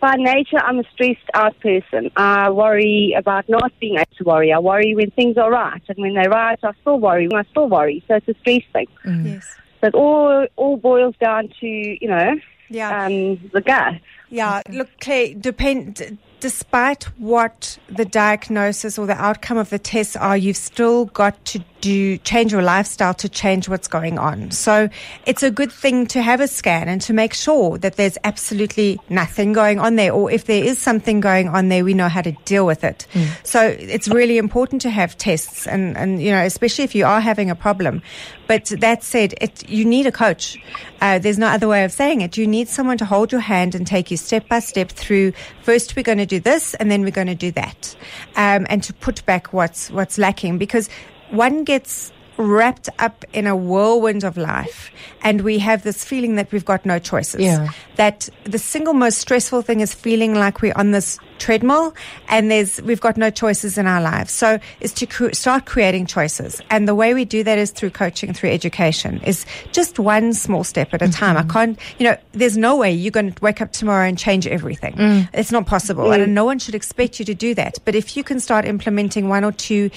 by 0.00 0.14
nature, 0.14 0.58
I'm 0.58 0.78
a 0.78 0.84
stressed 0.92 1.18
out 1.34 1.58
person. 1.58 2.12
I 2.16 2.50
worry 2.50 3.14
about 3.18 3.48
not 3.48 3.72
being 3.80 3.96
able 3.96 4.06
to 4.18 4.24
worry. 4.24 4.52
I 4.52 4.60
worry 4.60 4.94
when 4.94 5.10
things 5.10 5.36
are 5.36 5.50
right, 5.50 5.82
and 5.88 5.98
when 5.98 6.14
they're 6.14 6.30
right, 6.30 6.58
I 6.62 6.70
still 6.80 7.00
worry. 7.00 7.28
I 7.34 7.42
still 7.50 7.68
worry. 7.68 8.04
So 8.06 8.14
it's 8.14 8.28
a 8.28 8.34
stress 8.40 8.62
thing. 8.72 8.86
Yes. 9.24 9.56
So 9.80 9.88
it 9.88 9.94
all 9.94 10.46
all 10.54 10.76
boils 10.76 11.16
down 11.20 11.48
to 11.60 11.66
you 11.66 12.08
know 12.08 12.34
Yeah. 12.68 13.06
um, 13.06 13.50
the 13.52 13.60
gut. 13.60 13.94
Yeah, 14.30 14.62
look, 14.68 14.88
Claire, 15.00 15.34
depend, 15.34 15.94
d- 15.94 16.18
despite 16.40 17.04
what 17.18 17.78
the 17.88 18.04
diagnosis 18.04 18.98
or 18.98 19.06
the 19.06 19.14
outcome 19.14 19.56
of 19.56 19.70
the 19.70 19.78
tests 19.78 20.16
are, 20.16 20.36
you've 20.36 20.56
still 20.56 21.06
got 21.06 21.42
to 21.46 21.64
do 21.80 22.18
change 22.18 22.52
your 22.52 22.62
lifestyle 22.62 23.14
to 23.14 23.28
change 23.28 23.68
what's 23.68 23.88
going 23.88 24.18
on. 24.18 24.50
So 24.50 24.88
it's 25.26 25.42
a 25.42 25.50
good 25.50 25.72
thing 25.72 26.06
to 26.08 26.22
have 26.22 26.40
a 26.40 26.48
scan 26.48 26.88
and 26.88 27.00
to 27.02 27.12
make 27.12 27.34
sure 27.34 27.78
that 27.78 27.96
there's 27.96 28.18
absolutely 28.24 28.98
nothing 29.08 29.52
going 29.52 29.78
on 29.78 29.96
there. 29.96 30.12
Or 30.12 30.30
if 30.30 30.46
there 30.46 30.62
is 30.64 30.78
something 30.78 31.20
going 31.20 31.48
on 31.48 31.68
there, 31.68 31.84
we 31.84 31.94
know 31.94 32.08
how 32.08 32.22
to 32.22 32.32
deal 32.44 32.66
with 32.66 32.84
it. 32.84 33.06
So 33.44 33.66
it's 33.66 34.08
really 34.08 34.38
important 34.38 34.82
to 34.82 34.90
have 34.90 35.16
tests 35.16 35.66
and, 35.66 35.96
and, 35.96 36.22
you 36.22 36.30
know, 36.30 36.44
especially 36.44 36.84
if 36.84 36.94
you 36.94 37.04
are 37.06 37.20
having 37.20 37.50
a 37.50 37.54
problem. 37.54 38.02
But 38.46 38.66
that 38.80 39.04
said, 39.04 39.34
it, 39.40 39.68
you 39.68 39.84
need 39.84 40.06
a 40.06 40.12
coach. 40.12 40.56
Uh, 41.00 41.18
there's 41.18 41.38
no 41.38 41.48
other 41.48 41.68
way 41.68 41.84
of 41.84 41.92
saying 41.92 42.22
it. 42.22 42.36
You 42.36 42.46
need 42.46 42.68
someone 42.68 42.96
to 42.98 43.04
hold 43.04 43.30
your 43.30 43.42
hand 43.42 43.74
and 43.74 43.86
take 43.86 44.10
you 44.10 44.16
step 44.16 44.48
by 44.48 44.60
step 44.60 44.88
through. 44.88 45.32
First, 45.62 45.94
we're 45.94 46.02
going 46.02 46.18
to 46.18 46.26
do 46.26 46.40
this, 46.40 46.74
and 46.74 46.90
then 46.90 47.02
we're 47.02 47.10
going 47.10 47.26
to 47.26 47.34
do 47.34 47.52
that, 47.52 47.94
um, 48.36 48.66
and 48.70 48.82
to 48.84 48.94
put 48.94 49.24
back 49.26 49.52
what's 49.52 49.90
what's 49.90 50.16
lacking 50.16 50.56
because 50.56 50.88
one 51.30 51.64
gets 51.64 52.12
wrapped 52.38 52.88
up 53.00 53.24
in 53.32 53.46
a 53.46 53.56
whirlwind 53.56 54.22
of 54.22 54.36
life 54.36 54.90
and 55.22 55.40
we 55.40 55.58
have 55.58 55.82
this 55.82 56.04
feeling 56.04 56.36
that 56.36 56.50
we've 56.52 56.64
got 56.64 56.86
no 56.86 56.98
choices. 56.98 57.40
Yeah. 57.40 57.70
That 57.96 58.28
the 58.44 58.58
single 58.58 58.94
most 58.94 59.18
stressful 59.18 59.62
thing 59.62 59.80
is 59.80 59.92
feeling 59.92 60.34
like 60.34 60.62
we're 60.62 60.72
on 60.76 60.92
this 60.92 61.18
treadmill 61.38 61.94
and 62.28 62.48
there's 62.48 62.80
we've 62.82 63.00
got 63.00 63.16
no 63.16 63.30
choices 63.30 63.76
in 63.76 63.88
our 63.88 64.00
lives. 64.00 64.32
So 64.32 64.60
is 64.80 64.92
to 64.94 65.06
cre- 65.06 65.32
start 65.32 65.66
creating 65.66 66.06
choices. 66.06 66.62
And 66.70 66.86
the 66.86 66.94
way 66.94 67.12
we 67.12 67.24
do 67.24 67.42
that 67.42 67.58
is 67.58 67.72
through 67.72 67.90
coaching, 67.90 68.32
through 68.32 68.50
education. 68.50 69.20
Is 69.24 69.44
just 69.72 69.98
one 69.98 70.32
small 70.32 70.62
step 70.62 70.94
at 70.94 71.02
a 71.02 71.08
time. 71.08 71.36
I 71.36 71.40
mm-hmm. 71.40 71.50
can't, 71.50 71.78
you 71.98 72.04
know, 72.04 72.16
there's 72.32 72.56
no 72.56 72.76
way 72.76 72.92
you're 72.92 73.10
going 73.10 73.32
to 73.32 73.42
wake 73.42 73.60
up 73.60 73.72
tomorrow 73.72 74.06
and 74.06 74.16
change 74.16 74.46
everything. 74.46 74.94
Mm. 74.94 75.28
It's 75.32 75.50
not 75.50 75.66
possible. 75.66 76.04
Mm. 76.04 76.22
And 76.22 76.34
no 76.34 76.44
one 76.44 76.60
should 76.60 76.76
expect 76.76 77.18
you 77.18 77.24
to 77.24 77.34
do 77.34 77.52
that. 77.56 77.78
But 77.84 77.96
if 77.96 78.16
you 78.16 78.22
can 78.22 78.38
start 78.38 78.64
implementing 78.64 79.28
one 79.28 79.42
or 79.42 79.52
two 79.52 79.90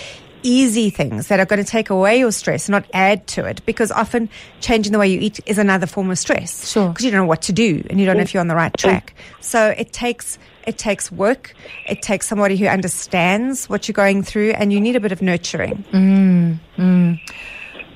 easy 0.43 0.89
things 0.89 1.27
that 1.27 1.39
are 1.39 1.45
going 1.45 1.63
to 1.63 1.69
take 1.69 1.89
away 1.89 2.19
your 2.19 2.31
stress, 2.31 2.67
not 2.69 2.85
add 2.93 3.27
to 3.27 3.45
it. 3.45 3.65
Because 3.65 3.91
often 3.91 4.29
changing 4.59 4.91
the 4.91 4.99
way 4.99 5.07
you 5.07 5.19
eat 5.19 5.39
is 5.45 5.57
another 5.57 5.87
form 5.87 6.09
of 6.11 6.17
stress. 6.19 6.69
Sure. 6.69 6.89
Because 6.89 7.05
you 7.05 7.11
don't 7.11 7.21
know 7.21 7.25
what 7.27 7.41
to 7.43 7.53
do 7.53 7.83
and 7.89 7.99
you 7.99 8.05
don't 8.05 8.17
know 8.17 8.23
if 8.23 8.33
you're 8.33 8.41
on 8.41 8.47
the 8.47 8.55
right 8.55 8.75
track. 8.77 9.13
So 9.39 9.69
it 9.77 9.93
takes 9.93 10.37
it 10.67 10.77
takes 10.77 11.11
work. 11.11 11.53
It 11.87 12.01
takes 12.03 12.27
somebody 12.27 12.55
who 12.55 12.67
understands 12.67 13.67
what 13.67 13.87
you're 13.87 13.93
going 13.93 14.21
through, 14.21 14.51
and 14.51 14.71
you 14.71 14.79
need 14.79 14.95
a 14.95 14.99
bit 14.99 15.11
of 15.11 15.19
nurturing. 15.19 15.83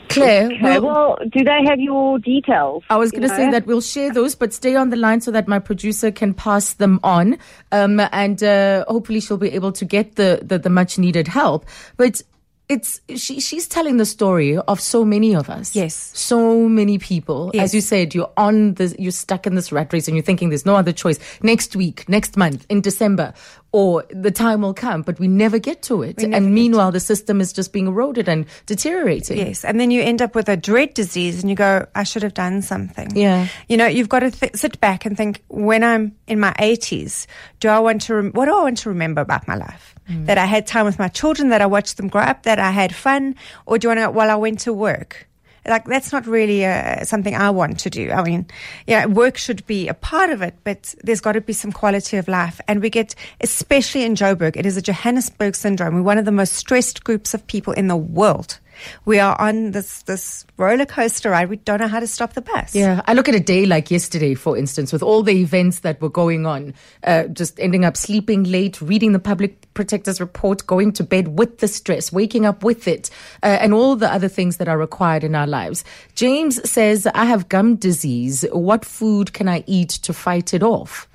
Claire, 0.09 0.45
Okay, 0.47 0.59
we'll- 0.61 0.83
well, 0.85 1.17
do 1.31 1.43
they 1.43 1.63
have 1.67 1.79
your 1.79 2.19
details? 2.19 2.83
I 2.89 2.97
was 2.97 3.11
going 3.11 3.23
to 3.23 3.29
say 3.29 3.49
that 3.51 3.65
we'll 3.65 3.81
share 3.81 4.11
those, 4.13 4.35
but 4.35 4.53
stay 4.53 4.75
on 4.75 4.89
the 4.91 4.95
line 4.95 5.19
so 5.21 5.31
that 5.31 5.47
my 5.47 5.59
producer 5.59 6.11
can 6.11 6.33
pass 6.33 6.73
them 6.73 6.99
on, 7.03 7.37
um, 7.71 7.99
and 8.11 8.41
uh, 8.43 8.85
hopefully 8.87 9.19
she'll 9.19 9.37
be 9.37 9.51
able 9.51 9.71
to 9.73 9.83
get 9.85 10.15
the, 10.15 10.41
the, 10.43 10.59
the 10.59 10.69
much 10.69 10.97
needed 10.99 11.27
help. 11.27 11.65
But 11.97 12.21
it's 12.67 12.99
she 13.15 13.39
she's 13.39 13.67
telling 13.67 13.97
the 13.97 14.05
story 14.05 14.57
of 14.57 14.81
so 14.81 15.05
many 15.05 15.35
of 15.35 15.49
us. 15.49 15.75
Yes. 15.75 16.11
so 16.13 16.67
many 16.67 16.97
people. 16.97 17.51
Yes. 17.53 17.65
As 17.65 17.75
you 17.75 17.81
said, 17.81 18.15
you're 18.15 18.31
on 18.37 18.73
this, 18.75 18.95
you're 18.97 19.11
stuck 19.11 19.45
in 19.45 19.55
this 19.55 19.71
rat 19.71 19.93
race, 19.93 20.07
and 20.07 20.15
you're 20.15 20.23
thinking 20.23 20.49
there's 20.49 20.65
no 20.65 20.75
other 20.75 20.91
choice. 20.91 21.19
Next 21.41 21.75
week, 21.75 22.07
next 22.09 22.37
month, 22.37 22.65
in 22.69 22.81
December, 22.81 23.33
or 23.75 24.05
the 24.09 24.31
time 24.31 24.61
will 24.61 24.73
come, 24.73 25.01
but 25.01 25.19
we 25.19 25.27
never 25.27 25.59
get 25.59 25.81
to 25.81 26.01
it. 26.01 26.23
And 26.23 26.53
meanwhile, 26.55 26.93
the 26.93 27.01
system 27.01 27.41
is 27.41 27.51
just 27.51 27.73
being 27.73 27.87
eroded 27.87 28.29
and 28.29 28.45
deteriorating. 28.67 29.37
Yes, 29.37 29.65
and 29.65 29.81
then 29.81 29.91
you 29.91 30.01
end 30.01 30.21
up 30.21 30.33
with 30.33 30.47
a 30.47 30.55
dread 30.55 30.93
disease, 30.93 31.41
and 31.41 31.49
you 31.49 31.57
go, 31.57 31.85
"I 31.93 32.03
should 32.03 32.23
have 32.23 32.33
done 32.33 32.61
something." 32.61 33.11
Yeah. 33.13 33.49
you 33.67 33.75
know, 33.75 33.85
you've 33.85 34.07
got 34.07 34.19
to 34.19 34.31
th- 34.31 34.55
sit 34.55 34.79
back 34.79 35.05
and 35.05 35.17
think: 35.17 35.43
when 35.49 35.83
I'm 35.83 36.15
in 36.25 36.39
my 36.39 36.53
80s, 36.57 37.27
do 37.59 37.67
I 37.67 37.79
want 37.79 38.03
to? 38.03 38.15
Rem- 38.15 38.31
what 38.31 38.45
do 38.45 38.55
I 38.55 38.61
want 38.63 38.77
to 38.77 38.89
remember 38.89 39.19
about 39.19 39.45
my 39.45 39.55
life? 39.55 39.93
Mm. 40.09 40.25
That 40.27 40.37
I 40.37 40.45
had 40.45 40.65
time 40.67 40.85
with 40.85 40.97
my 40.97 41.09
children, 41.09 41.49
that 41.49 41.61
I 41.61 41.65
watched 41.65 41.97
them 41.97 42.07
grow 42.07 42.21
up, 42.21 42.43
that 42.43 42.59
I 42.59 42.71
had 42.71 42.95
fun, 42.95 43.35
or 43.65 43.77
do 43.77 43.89
I 43.89 43.95
want 43.95 43.99
to? 43.99 44.11
Well, 44.17 44.29
I 44.31 44.35
went 44.35 44.59
to 44.61 44.71
work. 44.71 45.27
Like 45.67 45.85
that's 45.85 46.11
not 46.11 46.27
really 46.27 46.65
uh, 46.65 47.03
something 47.05 47.35
I 47.35 47.49
want 47.49 47.79
to 47.79 47.89
do. 47.89 48.11
I 48.11 48.23
mean, 48.23 48.45
yeah, 48.87 49.05
work 49.05 49.37
should 49.37 49.65
be 49.65 49.87
a 49.87 49.93
part 49.93 50.29
of 50.29 50.41
it, 50.41 50.55
but 50.63 50.93
there's 51.03 51.21
got 51.21 51.33
to 51.33 51.41
be 51.41 51.53
some 51.53 51.71
quality 51.71 52.17
of 52.17 52.27
life. 52.27 52.61
And 52.67 52.81
we 52.81 52.89
get, 52.89 53.15
especially 53.41 54.03
in 54.03 54.15
Joburg, 54.15 54.55
it 54.57 54.65
is 54.65 54.77
a 54.77 54.81
Johannesburg 54.81 55.55
syndrome. 55.55 55.95
We're 55.95 56.01
one 56.01 56.17
of 56.17 56.25
the 56.25 56.31
most 56.31 56.53
stressed 56.53 57.03
groups 57.03 57.33
of 57.33 57.45
people 57.47 57.73
in 57.73 57.87
the 57.87 57.95
world. 57.95 58.59
We 59.05 59.19
are 59.19 59.39
on 59.39 59.71
this 59.71 60.03
this 60.03 60.45
roller 60.57 60.85
coaster 60.85 61.29
ride. 61.31 61.49
We 61.49 61.57
don't 61.57 61.79
know 61.79 61.87
how 61.87 61.99
to 61.99 62.07
stop 62.07 62.33
the 62.33 62.41
bus. 62.41 62.75
Yeah, 62.75 63.01
I 63.05 63.13
look 63.13 63.29
at 63.29 63.35
a 63.35 63.39
day 63.39 63.65
like 63.65 63.91
yesterday, 63.91 64.33
for 64.33 64.57
instance, 64.57 64.91
with 64.93 65.03
all 65.03 65.23
the 65.23 65.33
events 65.33 65.79
that 65.79 66.01
were 66.01 66.09
going 66.09 66.45
on, 66.45 66.73
uh, 67.03 67.25
just 67.25 67.59
ending 67.59 67.85
up 67.85 67.97
sleeping 67.97 68.43
late, 68.43 68.81
reading 68.81 69.11
the 69.11 69.19
public 69.19 69.73
protector's 69.73 70.19
report, 70.19 70.65
going 70.67 70.91
to 70.93 71.03
bed 71.03 71.37
with 71.37 71.59
the 71.59 71.67
stress, 71.67 72.11
waking 72.11 72.45
up 72.45 72.63
with 72.63 72.87
it, 72.87 73.09
uh, 73.43 73.57
and 73.61 73.73
all 73.73 73.95
the 73.95 74.11
other 74.11 74.27
things 74.27 74.57
that 74.57 74.67
are 74.67 74.77
required 74.77 75.23
in 75.23 75.35
our 75.35 75.47
lives. 75.47 75.83
James 76.15 76.69
says, 76.69 77.07
I 77.13 77.25
have 77.25 77.49
gum 77.49 77.75
disease. 77.75 78.45
What 78.51 78.85
food 78.85 79.33
can 79.33 79.47
I 79.47 79.63
eat 79.67 79.89
to 79.89 80.13
fight 80.13 80.53
it 80.53 80.63
off? 80.63 81.07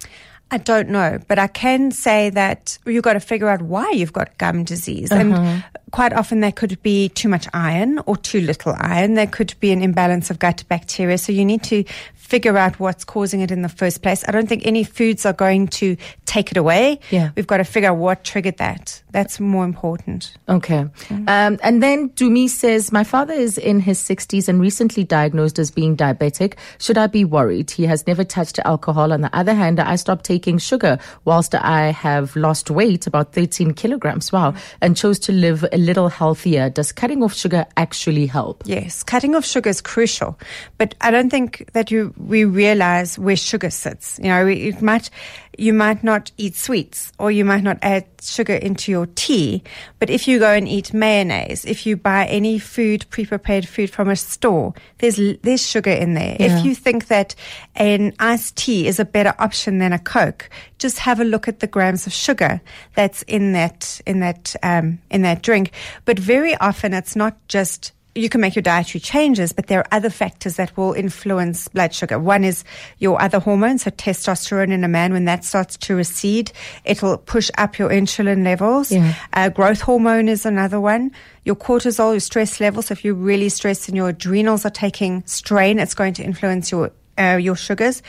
I 0.53 0.59
don't 0.59 0.89
know, 0.89 1.21
but 1.29 1.39
I 1.39 1.47
can 1.47 1.93
say 1.93 2.31
that 2.31 2.77
you've 2.85 3.05
got 3.05 3.13
to 3.13 3.21
figure 3.21 3.49
out 3.49 3.63
why 3.63 3.89
you've 3.91 4.13
got 4.13 4.37
gum 4.39 4.65
disease. 4.65 5.13
Uh-huh. 5.13 5.21
And 5.21 5.65
quite 5.93 6.13
often 6.13 6.41
there 6.41 6.53
could 6.53 6.83
be 6.83 7.09
too 7.11 7.29
much 7.29 7.47
iron 7.55 8.01
or 8.07 8.17
too 8.17 8.41
little 8.41 8.75
iron. 8.79 9.15
There 9.15 9.29
could 9.29 9.55
be 9.61 9.71
an 9.71 9.83
imbalance 9.83 10.29
of 10.31 10.39
gut 10.41 10.65
bacteria. 10.69 11.19
So 11.19 11.31
you 11.31 11.45
need 11.45 11.63
to 11.65 11.85
figure 12.31 12.57
out 12.57 12.79
what's 12.79 13.05
causing 13.05 13.41
it 13.41 13.51
in 13.51 13.63
the 13.63 13.69
first 13.69 14.03
place. 14.03 14.25
I 14.29 14.31
don't 14.31 14.49
think 14.49 14.65
any 14.65 14.85
foods 14.85 15.27
are 15.27 15.33
going 15.33 15.67
to 15.83 15.97
take 16.27 16.53
it 16.53 16.57
away. 16.57 17.01
Yeah. 17.11 17.31
We've 17.35 17.47
got 17.47 17.57
to 17.57 17.65
figure 17.65 17.91
out 17.91 17.97
what 17.97 18.23
triggered 18.23 18.59
that. 18.59 19.03
That's 19.11 19.41
more 19.41 19.65
important. 19.65 20.33
Okay. 20.49 20.87
Um, 21.11 21.59
and 21.63 21.83
then 21.83 22.11
Dumi 22.11 22.49
says, 22.49 22.93
My 22.93 23.03
father 23.03 23.35
is 23.35 23.59
in 23.59 23.81
his 23.81 23.99
60s 24.01 24.49
and 24.49 24.61
recently 24.61 25.03
diagnosed 25.03 25.59
as 25.59 25.73
being 25.73 25.97
diabetic. 25.97 26.55
Should 26.79 26.97
I 26.97 27.09
be 27.09 27.25
worried? 27.25 27.73
He 27.73 27.85
has 27.87 28.07
never 28.07 28.23
touched 28.23 28.61
alcohol. 28.61 29.13
On 29.13 29.23
the 29.23 29.37
other 29.37 29.55
hand, 29.55 29.81
I 29.81 29.97
stopped 29.97 30.25
taking 30.25 30.59
sugar 30.59 31.01
whilst 31.25 31.57
I 31.57 31.91
have 31.91 32.37
lost 32.37 32.71
weight, 32.71 33.09
about 33.09 33.33
13 33.33 33.75
kilograms. 33.75 34.31
Wow. 34.31 34.55
And 34.81 34.97
chose 34.97 35.19
to 35.21 35.33
live 35.33 35.65
a 35.73 35.79
little 35.79 36.09
healthier. 36.09 36.71
Does 36.71 36.93
cutting 36.93 37.25
off 37.25 37.35
sugar 37.35 37.67
actually 37.77 38.27
help? 38.27 38.63
Yes, 38.67 39.03
cutting 39.03 39.35
off 39.35 39.45
sugar 39.45 39.71
is 39.71 39.81
crucial, 39.81 40.39
but 40.79 40.95
I 41.01 41.11
don't 41.11 41.31
think 41.31 41.69
that 41.73 41.91
you 41.91 42.15
we 42.27 42.45
realize 42.45 43.19
where 43.19 43.37
sugar 43.37 43.71
sits. 43.71 44.19
You 44.23 44.29
know, 44.29 44.47
you 44.47 44.77
might 44.81 45.11
you 45.59 45.73
might 45.75 46.03
not 46.03 46.31
eat 46.39 46.57
sweets 46.57 47.13
or 47.19 47.31
you 47.31 47.45
might 47.45 47.63
not 47.63 47.79
add 47.83 48.07
sugar 48.23 48.55
into 48.55 48.91
your 48.91 49.07
tea, 49.15 49.63
but 49.99 50.09
if 50.09 50.27
you 50.27 50.39
go 50.39 50.51
and 50.51 50.67
eat 50.67 50.95
mayonnaise, 50.95 51.65
if 51.65 51.85
you 51.85 51.97
buy 51.97 52.27
any 52.27 52.59
food 52.59 53.05
pre-prepared 53.11 53.69
food 53.69 53.91
from 53.91 54.09
a 54.09 54.17
store, 54.17 54.73
there's 54.99 55.21
there's 55.43 55.67
sugar 55.67 55.91
in 55.91 56.15
there. 56.15 56.37
Yeah. 56.41 56.59
If 56.59 56.65
you 56.65 56.75
think 56.75 57.09
that 57.09 57.35
an 57.75 58.15
iced 58.19 58.57
tea 58.57 58.87
is 58.87 58.99
a 58.99 59.05
better 59.05 59.35
option 59.39 59.79
than 59.79 59.93
a 59.93 59.99
Coke, 59.99 60.49
just 60.79 60.99
have 61.01 61.21
a 61.21 61.25
look 61.25 61.49
at 61.49 61.61
the 61.61 61.67
grams 61.67 62.07
of 62.07 62.13
sugar 62.13 62.61
that's 62.95 63.23
in 63.23 63.53
that 63.53 64.01
in 64.07 64.21
that 64.21 64.55
um, 64.63 64.99
in 65.11 65.23
that 65.23 65.43
drink. 65.43 65.73
But 66.05 66.19
very 66.19 66.57
often, 66.57 66.95
it's 66.95 67.17
not 67.17 67.37
just 67.49 67.93
you 68.15 68.29
can 68.29 68.41
make 68.41 68.57
your 68.57 68.63
dietary 68.63 69.01
changes, 69.01 69.53
but 69.53 69.69
there 69.69 69.81
are 69.81 69.87
other 69.93 70.11
factors 70.11 70.57
that 70.57 70.77
will 70.77 70.93
influence 70.93 71.69
blood 71.69 71.95
sugar. 71.95 72.19
One 72.19 72.45
is 72.45 72.65
your 72.99 73.21
other 73.21 73.39
hormones, 73.39 73.85
so 73.85 73.91
testosterone 73.91 74.73
in 74.73 74.83
a 74.83 74.89
man, 74.89 75.13
when 75.13 75.27
that 75.27 75.45
starts 75.45 75.77
to 75.79 75.95
recede, 75.95 76.51
it'll 76.85 77.19
push 77.19 77.51
up 77.57 77.79
your 77.79 77.91
insulin 77.91 78.45
levels. 78.45 78.91
Yeah. 78.91 79.15
Uh, 79.33 79.49
growth 79.49 79.81
hormone 79.81 80.29
is 80.29 80.45
another 80.45 80.81
one. 80.81 81.13
Your 81.45 81.57
cortisol, 81.57 82.13
your 82.13 82.21
stress 82.21 82.61
levels. 82.61 82.87
So 82.87 82.93
if 82.93 83.05
you're 83.05 83.15
really 83.15 83.49
stressed 83.49 83.89
and 83.89 83.97
your 83.97 84.09
adrenals 84.09 84.65
are 84.67 84.71
taking 84.71 85.23
strain, 85.27 85.79
it's 85.79 85.95
going 85.95 86.15
to 86.15 86.25
influence 86.25 86.71
your 86.71 86.93
uh, 87.19 87.39
your 87.41 87.57
sugars 87.57 88.03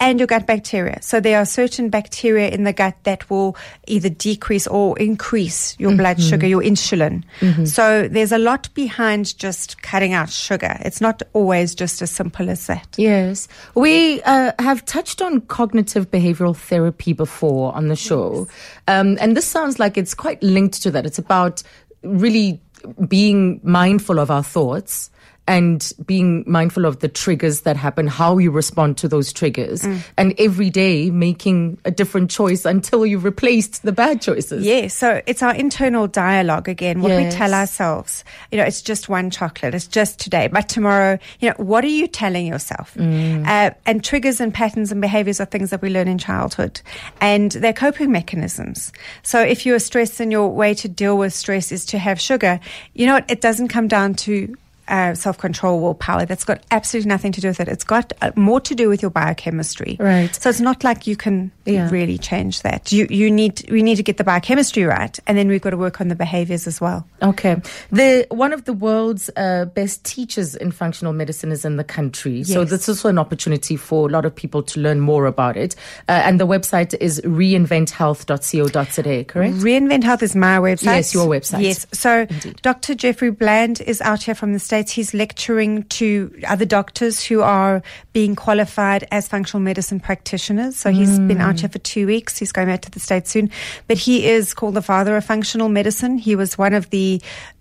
and 0.00 0.20
your 0.20 0.26
gut 0.26 0.46
bacteria. 0.46 0.98
So 1.02 1.20
there 1.20 1.38
are 1.38 1.44
certain 1.44 1.88
bacteria 1.88 2.48
in 2.48 2.64
the 2.64 2.72
gut 2.72 2.96
that 3.02 3.28
will 3.28 3.56
either 3.86 4.08
decrease 4.08 4.66
or 4.66 4.98
increase 4.98 5.74
your 5.78 5.96
blood 5.96 6.22
sugar, 6.22 6.46
your 6.46 6.62
insulin. 6.62 7.24
So 7.66 8.06
there's 8.08 8.30
a 8.30 8.38
lot 8.38 8.72
behind 8.74 9.36
just 9.38 9.82
cutting 9.82 10.12
out 10.12 10.30
sugar. 10.30 10.76
It's 10.80 11.00
not 11.00 11.22
always 11.32 11.74
just 11.74 12.00
as 12.00 12.10
simple 12.10 12.48
as 12.48 12.66
that. 12.68 12.94
Yes. 12.96 13.48
We 13.74 14.22
uh, 14.22 14.52
have 14.58 14.84
touched 14.84 15.20
on 15.20 15.40
cognitive 15.42 16.10
behavioral 16.10 16.56
therapy 16.56 17.12
before 17.12 17.74
on 17.74 17.88
the 17.88 17.96
show. 17.96 18.46
Um, 18.86 19.18
and 19.20 19.36
this 19.36 19.46
sounds 19.46 19.78
like 19.78 19.96
it's 19.96 20.14
quite 20.14 20.40
linked 20.42 20.82
to 20.82 20.90
that. 20.92 21.06
It's 21.06 21.18
about 21.18 21.62
really 22.02 22.60
being 23.08 23.60
mindful 23.64 24.20
of 24.20 24.30
our 24.30 24.44
thoughts. 24.44 25.10
And 25.48 25.92
being 26.06 26.44
mindful 26.46 26.84
of 26.84 27.00
the 27.00 27.08
triggers 27.08 27.62
that 27.62 27.76
happen, 27.76 28.06
how 28.06 28.38
you 28.38 28.50
respond 28.52 28.98
to 28.98 29.08
those 29.08 29.32
triggers, 29.32 29.82
Mm. 29.82 29.98
and 30.16 30.34
every 30.38 30.68
day 30.70 31.10
making 31.10 31.78
a 31.84 31.90
different 31.90 32.30
choice 32.30 32.64
until 32.64 33.04
you've 33.06 33.24
replaced 33.24 33.82
the 33.82 33.90
bad 33.92 34.20
choices. 34.22 34.64
Yeah, 34.64 34.88
so 34.88 35.22
it's 35.26 35.42
our 35.42 35.54
internal 35.54 36.06
dialogue 36.06 36.68
again. 36.68 37.00
What 37.00 37.16
we 37.16 37.28
tell 37.30 37.54
ourselves, 37.54 38.22
you 38.52 38.58
know, 38.58 38.64
it's 38.64 38.82
just 38.82 39.08
one 39.08 39.30
chocolate, 39.30 39.74
it's 39.74 39.86
just 39.86 40.20
today, 40.20 40.48
but 40.48 40.68
tomorrow, 40.68 41.18
you 41.40 41.48
know, 41.48 41.54
what 41.56 41.82
are 41.82 41.88
you 41.88 42.06
telling 42.06 42.46
yourself? 42.46 42.94
Uh, 42.98 43.70
and 43.86 44.04
triggers 44.04 44.40
and 44.40 44.52
patterns 44.52 44.92
and 44.92 45.00
behaviors 45.00 45.40
are 45.40 45.46
things 45.46 45.70
that 45.70 45.80
we 45.80 45.88
learn 45.88 46.08
in 46.08 46.18
childhood, 46.18 46.80
and 47.20 47.52
they're 47.52 47.72
coping 47.72 48.12
mechanisms. 48.12 48.92
So 49.22 49.40
if 49.40 49.64
you're 49.64 49.78
stressed 49.78 50.20
and 50.20 50.30
your 50.30 50.48
way 50.50 50.74
to 50.74 50.88
deal 50.88 51.16
with 51.16 51.32
stress 51.32 51.72
is 51.72 51.86
to 51.86 51.98
have 51.98 52.20
sugar, 52.20 52.60
you 52.94 53.06
know, 53.06 53.14
what? 53.14 53.30
it 53.30 53.40
doesn't 53.40 53.68
come 53.68 53.88
down 53.88 54.12
to 54.14 54.54
uh, 54.88 55.14
self-control, 55.14 55.80
willpower. 55.80 56.26
That's 56.26 56.44
got 56.44 56.62
absolutely 56.70 57.08
nothing 57.08 57.32
to 57.32 57.40
do 57.40 57.48
with 57.48 57.60
it. 57.60 57.68
It's 57.68 57.84
got 57.84 58.12
uh, 58.22 58.30
more 58.36 58.60
to 58.60 58.74
do 58.74 58.88
with 58.88 59.02
your 59.02 59.10
biochemistry. 59.10 59.96
Right. 60.00 60.34
So 60.34 60.48
it's 60.50 60.60
not 60.60 60.84
like 60.84 61.06
you 61.06 61.16
can 61.16 61.50
Yeah. 61.64 61.88
really 61.90 62.18
change 62.18 62.62
that. 62.62 62.90
You 62.92 63.06
you 63.10 63.30
need 63.30 63.68
we 63.70 63.82
need 63.82 63.96
to 63.96 64.02
get 64.02 64.16
the 64.16 64.24
biochemistry 64.24 64.84
right, 64.84 65.18
and 65.26 65.36
then 65.36 65.48
we've 65.48 65.60
got 65.60 65.70
to 65.70 65.76
work 65.76 66.00
on 66.00 66.08
the 66.08 66.14
behaviors 66.16 66.66
as 66.66 66.80
well. 66.80 67.06
Okay. 67.22 67.56
The 67.92 68.26
one 68.30 68.52
of 68.52 68.64
the 68.64 68.72
world's 68.72 69.30
uh, 69.36 69.66
best 69.74 70.04
teachers 70.04 70.54
in 70.56 70.70
functional 70.72 71.12
medicine 71.12 71.52
is 71.52 71.64
in 71.64 71.76
the 71.76 71.84
country. 71.84 72.42
So 72.44 72.64
this 72.64 72.88
is 72.88 72.98
also 72.98 73.08
an 73.10 73.18
opportunity 73.18 73.76
for 73.76 74.08
a 74.08 74.12
lot 74.12 74.24
of 74.24 74.34
people 74.34 74.62
to 74.62 74.80
learn 74.80 75.00
more 75.00 75.26
about 75.26 75.56
it. 75.56 75.74
Uh, 76.08 76.22
and 76.24 76.40
the 76.40 76.46
website 76.46 76.94
is 77.00 77.20
reinventhealth.co.za, 77.24 79.24
correct? 79.24 79.54
Reinvent 79.56 80.04
Health 80.04 80.22
is 80.22 80.34
my 80.34 80.58
website. 80.58 80.84
Yes, 80.84 81.14
your 81.14 81.26
website. 81.26 81.62
Yes. 81.62 81.86
So 81.92 82.26
Dr. 82.62 82.94
Jeffrey 82.94 83.30
Bland 83.30 83.80
is 83.82 84.00
out 84.00 84.22
here 84.22 84.34
from 84.34 84.52
the 84.52 84.58
States. 84.78 84.92
He's 84.92 85.14
lecturing 85.14 85.82
to 85.84 86.32
other 86.46 86.64
doctors 86.64 87.24
who 87.24 87.40
are 87.42 87.82
being 88.12 88.36
qualified 88.36 89.06
as 89.10 89.26
functional 89.28 89.60
medicine 89.62 89.98
practitioners. 90.00 90.76
So 90.76 90.90
he's 90.90 91.18
been 91.18 91.40
out 91.40 91.60
here 91.60 91.68
for 91.68 91.78
two 91.80 92.06
weeks. 92.06 92.38
He's 92.38 92.52
going 92.52 92.68
back 92.68 92.82
to 92.82 92.90
the 92.90 93.00
States 93.00 93.30
soon. 93.30 93.50
But 93.88 93.98
he 93.98 94.26
is 94.28 94.54
called 94.54 94.74
the 94.74 94.82
father 94.82 95.16
of 95.16 95.24
functional 95.24 95.68
medicine. 95.68 96.18
He 96.18 96.36
was 96.36 96.56
one 96.56 96.74
of 96.74 96.90
the 96.90 97.20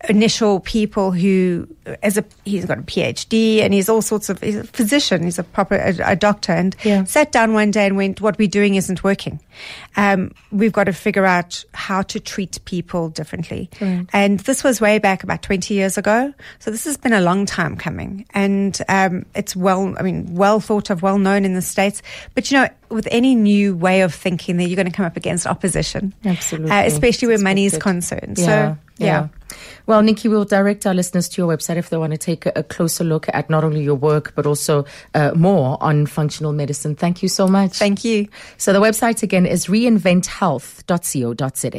initial 0.09 0.59
people 0.59 1.11
who, 1.11 1.67
as 2.03 2.17
a, 2.17 2.25
he's 2.45 2.65
got 2.65 2.77
a 2.79 2.81
PhD 2.83 3.61
and 3.61 3.73
he's 3.73 3.89
all 3.89 4.01
sorts 4.01 4.29
of, 4.29 4.41
he's 4.41 4.55
a 4.57 4.63
physician. 4.63 5.23
He's 5.23 5.39
a 5.39 5.43
proper, 5.43 5.75
a, 5.75 6.11
a 6.11 6.15
doctor 6.15 6.51
and 6.53 6.75
Yeah. 6.83 7.03
sat 7.05 7.31
down 7.31 7.53
one 7.53 7.71
day 7.71 7.85
and 7.87 7.97
went, 7.97 8.21
what 8.21 8.37
we're 8.37 8.47
doing 8.47 8.75
isn't 8.75 9.03
working. 9.03 9.39
Um, 9.95 10.31
we've 10.51 10.71
got 10.73 10.83
to 10.85 10.93
figure 10.93 11.25
out 11.25 11.63
how 11.73 12.03
to 12.03 12.19
treat 12.19 12.63
people 12.65 13.09
differently. 13.09 13.69
And 14.13 14.39
this 14.41 14.63
was 14.63 14.79
way 14.81 14.99
back 14.99 15.23
about 15.23 15.41
20 15.41 15.73
years 15.73 15.97
ago. 15.97 16.33
So 16.59 16.71
this 16.71 16.85
has 16.85 16.97
been 16.97 17.06
a 17.13 17.21
long 17.21 17.45
time 17.45 17.75
coming. 17.75 18.25
And 18.31 18.79
um, 18.89 19.25
it's 19.35 19.55
well, 19.55 19.95
I 19.99 20.03
mean, 20.03 20.33
well 20.33 20.59
thought 20.59 20.89
of, 20.89 21.01
well 21.01 21.17
known 21.17 21.45
in 21.45 21.53
the 21.53 21.61
States. 21.61 22.01
But 22.35 22.51
you 22.51 22.57
know, 22.57 22.67
with 22.89 23.07
any 23.11 23.35
new 23.35 23.75
way 23.75 24.01
of 24.01 24.13
thinking, 24.13 24.57
that 24.57 24.67
you're 24.67 24.75
going 24.75 24.89
to 24.89 24.91
come 24.91 25.05
up 25.05 25.17
against 25.17 25.47
opposition. 25.47 26.13
Absolutely. 26.25 26.71
Uh, 26.71 26.85
especially 26.85 27.29
where 27.29 27.39
money 27.39 27.65
is 27.65 27.77
concerned. 27.77 28.39
So, 28.39 28.77
yeah. 28.97 29.27
Well, 29.85 30.01
Nikki, 30.01 30.27
we'll 30.27 30.43
direct 30.43 30.85
our 30.85 30.93
listeners 30.93 31.29
to 31.29 31.41
your 31.41 31.55
website 31.55 31.77
if 31.77 31.89
they 31.89 31.95
want 31.97 32.11
to 32.11 32.17
take 32.17 32.45
a, 32.45 32.51
a 32.57 32.63
closer 32.63 33.05
look 33.05 33.27
at 33.33 33.49
not 33.49 33.63
only 33.63 33.81
your 33.81 33.95
work, 33.95 34.33
but 34.35 34.45
also 34.45 34.83
uh, 35.13 35.31
more 35.33 35.81
on 35.81 36.05
functional 36.05 36.51
medicine. 36.51 36.95
Thank 36.95 37.23
you 37.23 37.29
so 37.29 37.47
much. 37.47 37.77
Thank 37.77 38.03
you. 38.03 38.27
So 38.57 38.73
the 38.73 38.81
website 38.81 39.23
again 39.23 39.45
is 39.45 39.67
reinventhealth.co.za. 39.67 41.71